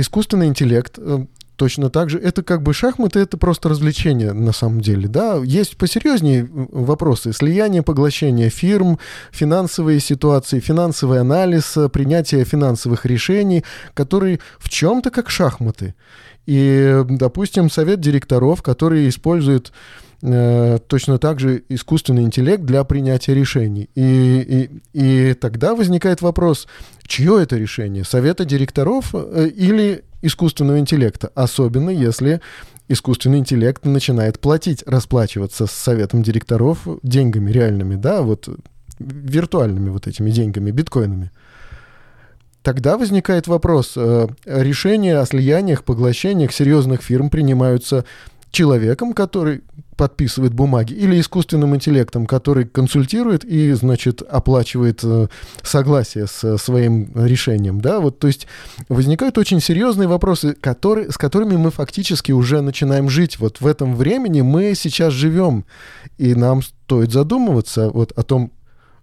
[0.00, 1.26] искусственный интеллект э,
[1.56, 2.18] точно так же.
[2.18, 5.40] Это как бы шахматы, это просто развлечение на самом деле, да.
[5.44, 7.32] Есть посерьезнее вопросы.
[7.32, 8.98] Слияние, поглощение фирм,
[9.30, 15.94] финансовые ситуации, финансовый анализ, принятие финансовых решений, которые в чем-то как шахматы.
[16.46, 19.72] И, допустим, совет директоров, который использует
[20.22, 23.88] э, точно так же искусственный интеллект для принятия решений.
[23.94, 26.66] И, и, и тогда возникает вопрос,
[27.06, 28.04] чье это решение?
[28.04, 32.40] Совета директоров э, или искусственного интеллекта, особенно если
[32.88, 38.48] искусственный интеллект начинает платить, расплачиваться с советом директоров деньгами реальными, да, вот
[38.98, 41.30] виртуальными вот этими деньгами, биткоинами.
[42.62, 48.06] Тогда возникает вопрос, э, решения о слияниях, поглощениях серьезных фирм принимаются
[48.54, 49.62] человеком, который
[49.96, 55.28] подписывает бумаги, или искусственным интеллектом, который консультирует и, значит, оплачивает э,
[55.62, 58.46] согласие с своим решением, да, вот, то есть
[58.88, 63.94] возникают очень серьезные вопросы, которые, с которыми мы фактически уже начинаем жить, вот в этом
[63.94, 65.64] времени мы сейчас живем,
[66.18, 68.50] и нам стоит задумываться вот о том,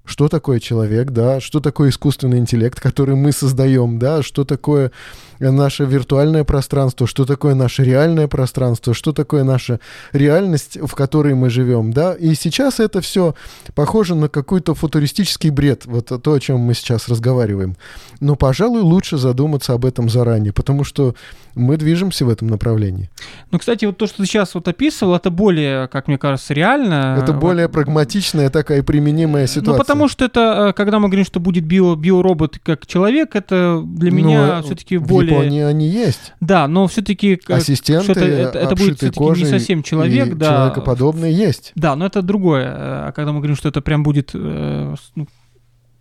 [0.05, 4.91] что такое человек, да, что такое искусственный интеллект, который мы создаем, да, что такое
[5.39, 9.79] наше виртуальное пространство, что такое наше реальное пространство, что такое наша
[10.11, 12.13] реальность, в которой мы живем, да.
[12.13, 13.35] И сейчас это все
[13.73, 17.75] похоже на какой-то футуристический бред, вот то, о чем мы сейчас разговариваем.
[18.19, 21.15] Но, пожалуй, лучше задуматься об этом заранее, потому что
[21.55, 23.09] мы движемся в этом направлении.
[23.51, 27.17] Ну, кстати, вот то, что ты сейчас вот описывал, это более, как мне кажется, реально.
[27.21, 29.73] Это более прагматичная такая применимая ситуация.
[29.73, 33.81] Ну, потому что это, э, когда мы говорим, что будет био, биоробот как человек, это
[33.85, 35.31] для меня ну, все-таки более...
[35.31, 36.33] В Японии они есть.
[36.39, 37.39] Да, но все-таки...
[37.47, 40.47] Ассистенты, это, это, будет все-таки не совсем человек, да.
[40.47, 41.71] Человекоподобные есть.
[41.75, 42.67] Да, но это другое.
[42.67, 45.27] А когда мы говорим, что это прям будет э, ну,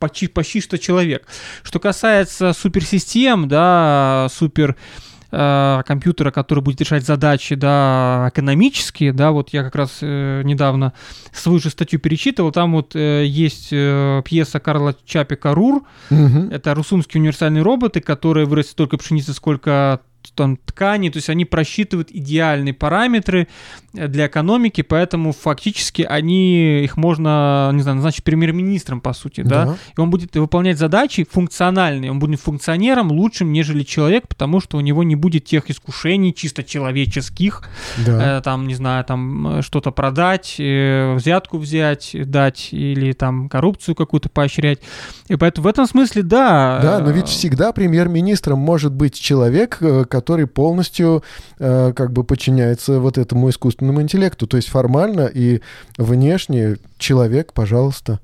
[0.00, 1.26] почти, почти что человек.
[1.62, 9.50] Что касается суперсистем, да, супер э, компьютера, который будет решать задачи, да, экономические, да, вот
[9.50, 10.92] я как раз э, недавно
[11.32, 16.48] свою же статью перечитывал, там вот э, есть э, пьеса Карла Чапи «Карур», угу.
[16.50, 20.00] это русумские универсальные роботы, которые вырастут столько пшеницы, сколько
[20.34, 23.48] там ткани, то есть они просчитывают идеальные параметры
[23.94, 29.64] э, для экономики, поэтому фактически они, их можно, не знаю, назначить премьер-министром, по сути, да?
[29.64, 34.76] да, и он будет выполнять задачи функциональные, он будет функционером лучшим, нежели человек, потому что
[34.76, 37.68] у него не будет тех искушений чисто человеческих,
[38.06, 38.38] да.
[38.38, 43.94] э, там, не знаю, там э, что-то продать, э, взятку взять, дать или там коррупцию
[43.94, 44.80] какую-то поощрять,
[45.28, 46.80] и поэтому в этом смысле, да.
[46.82, 51.22] Да, но ведь всегда премьер-министром может быть человек, э, который полностью
[51.58, 54.46] э, как бы подчиняется вот этому искусственному интеллекту.
[54.46, 55.60] То есть формально и
[55.96, 58.20] внешне человек, пожалуйста,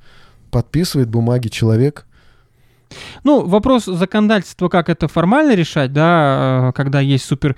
[0.51, 2.07] подписывает бумаги человек.
[3.25, 7.57] Ну, вопрос законодательства, как это формально решать, да, э, когда есть супер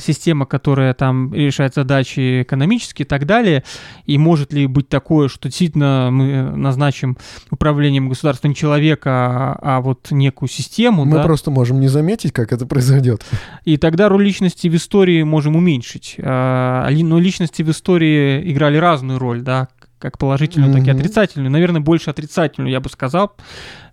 [0.00, 3.64] система, которая там решает задачи экономические и так далее,
[4.06, 7.16] и может ли быть такое, что действительно мы назначим
[7.50, 11.04] управлением государства не человека, а, а вот некую систему.
[11.04, 11.22] Мы да?
[11.22, 13.24] просто можем не заметить, как это произойдет.
[13.64, 16.16] И тогда роль личности в истории можем уменьшить.
[16.18, 19.68] А, но личности в истории играли разную роль, да,
[19.98, 20.84] как положительную, mm-hmm.
[20.84, 21.50] так и отрицательную.
[21.50, 23.36] Наверное, больше отрицательную, я бы сказал.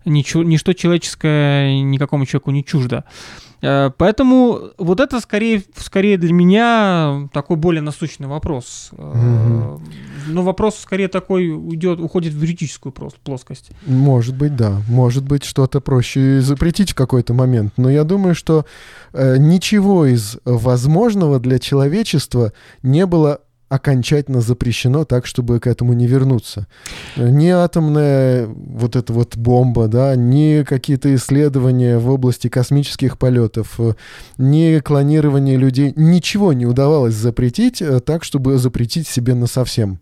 [0.06, 3.04] Ничего, ничто человеческое никакому человеку не чуждо.
[3.62, 8.90] Э, поэтому вот это скорее, скорее для меня такой более насущный вопрос.
[8.94, 9.80] Mm-hmm.
[10.28, 12.94] Но вопрос скорее такой уйдет, уходит в юридическую
[13.24, 13.72] плоскость.
[13.86, 14.82] Может быть, да.
[14.90, 17.74] Может быть, что-то проще запретить в какой-то момент.
[17.78, 18.66] Но я думаю, что
[19.14, 23.42] э, ничего из возможного для человечества не было
[23.72, 26.68] окончательно запрещено так, чтобы к этому не вернуться.
[27.16, 33.80] Ни атомная вот эта вот бомба, да, ни какие-то исследования в области космических полетов,
[34.38, 40.00] ни клонирование людей, ничего не удавалось запретить э, так, чтобы запретить себе на совсем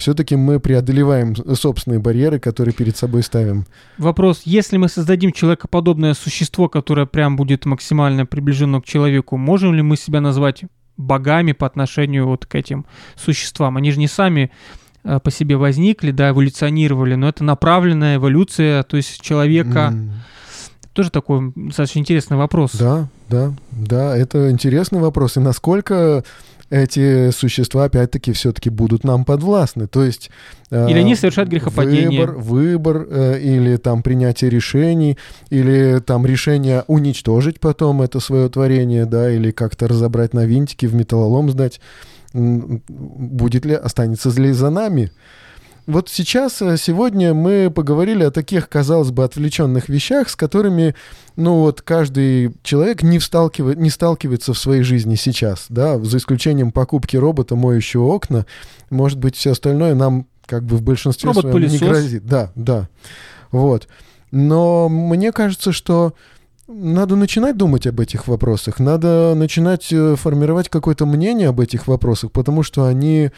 [0.00, 3.66] все-таки мы преодолеваем собственные барьеры, которые перед собой ставим.
[3.98, 9.82] Вопрос, если мы создадим человекоподобное существо, которое прям будет максимально приближено к человеку, можем ли
[9.82, 10.64] мы себя назвать
[11.00, 12.86] богами по отношению вот к этим
[13.16, 13.76] существам.
[13.76, 14.50] Они же не сами
[15.04, 19.92] э, по себе возникли, да, эволюционировали, но это направленная эволюция, то есть человека.
[19.92, 20.10] Mm.
[20.92, 22.72] Тоже такой достаточно интересный вопрос.
[22.74, 25.36] Да, да, да, это интересный вопрос.
[25.36, 26.24] И насколько
[26.70, 29.88] эти существа, опять-таки, все-таки будут нам подвластны.
[29.88, 30.30] То есть...
[30.70, 32.26] Э, или они совершают грехопадение.
[32.26, 35.18] Выбор, выбор э, или там принятие решений,
[35.50, 40.94] или там решение уничтожить потом это свое творение, да, или как-то разобрать на винтики, в
[40.94, 41.80] металлолом сдать.
[42.32, 45.10] Будет ли, останется ли за нами?
[45.90, 50.94] Вот сейчас, э, сегодня мы поговорили о таких, казалось бы, отвлеченных вещах, с которыми,
[51.34, 56.70] ну вот, каждый человек не, сталкивает, не сталкивается в своей жизни сейчас, да, за исключением
[56.70, 58.46] покупки робота, моющего окна.
[58.88, 62.24] Может быть, все остальное нам как бы в большинстве своем не грозит.
[62.24, 62.88] Да, да.
[63.50, 63.88] Вот.
[64.30, 66.14] Но мне кажется, что
[66.68, 72.30] надо начинать думать об этих вопросах, надо начинать э, формировать какое-то мнение об этих вопросах,
[72.30, 73.32] потому что они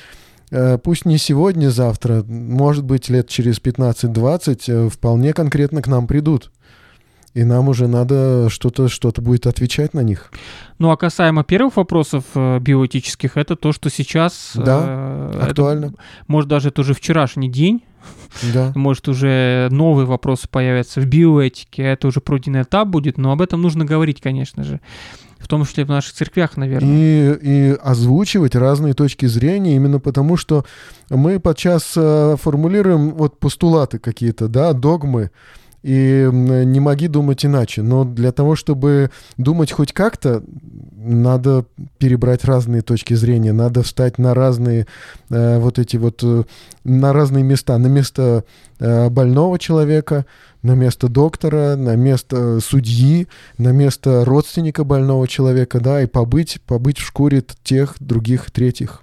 [0.82, 6.50] пусть не сегодня, завтра, может быть, лет через 15-20 э, вполне конкретно к нам придут.
[7.34, 10.30] И нам уже надо что-то что будет отвечать на них.
[10.78, 14.52] Ну а касаемо первых вопросов э, биоэтических, это то, что сейчас...
[14.54, 15.86] Да, э, актуально.
[15.86, 15.94] Это,
[16.26, 17.82] может, даже это уже вчерашний день.
[18.52, 18.72] Да.
[18.74, 23.62] Может, уже новые вопросы появятся в биоэтике, это уже пройденный этап будет, но об этом
[23.62, 24.80] нужно говорить, конечно же
[25.42, 26.88] в том числе в наших церквях, наверное.
[26.88, 30.64] И, и озвучивать разные точки зрения, именно потому что
[31.10, 35.30] мы подчас э, формулируем вот постулаты какие-то, да, догмы,
[35.82, 37.82] и не моги думать иначе.
[37.82, 40.42] Но для того, чтобы думать хоть как-то,
[40.96, 41.64] надо
[41.98, 44.86] перебрать разные точки зрения, надо встать на разные
[45.30, 46.44] э, вот эти вот, э,
[46.84, 48.44] на разные места, на место
[48.78, 50.24] э, больного человека,
[50.62, 56.98] на место доктора, на место судьи, на место родственника больного человека, да, и побыть, побыть
[56.98, 59.01] в шкуре тех, других, третьих.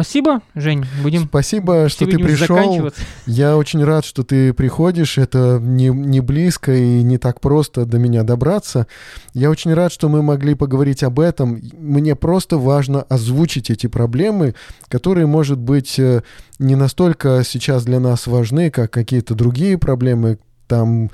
[0.00, 0.86] Спасибо, Жень.
[1.02, 2.90] Будем Спасибо, что ты пришел.
[3.26, 5.18] Я очень рад, что ты приходишь.
[5.18, 8.86] Это не, не близко и не так просто до меня добраться.
[9.34, 11.60] Я очень рад, что мы могли поговорить об этом.
[11.78, 14.54] Мне просто важно озвучить эти проблемы,
[14.88, 16.22] которые, может быть, э,
[16.58, 21.10] не настолько сейчас для нас важны, как какие-то другие проблемы, там,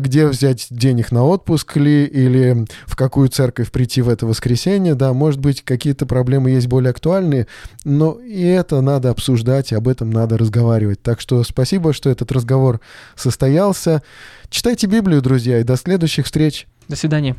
[0.00, 5.12] где взять денег на отпуск ли, или в какую церковь прийти в это воскресенье, да,
[5.12, 7.46] может быть, какие-то проблемы есть более актуальные,
[7.84, 11.02] но и это надо обсуждать, и об этом надо разговаривать.
[11.02, 12.80] Так что спасибо, что этот разговор
[13.16, 14.02] состоялся.
[14.48, 16.66] Читайте Библию, друзья, и до следующих встреч.
[16.88, 17.36] До свидания.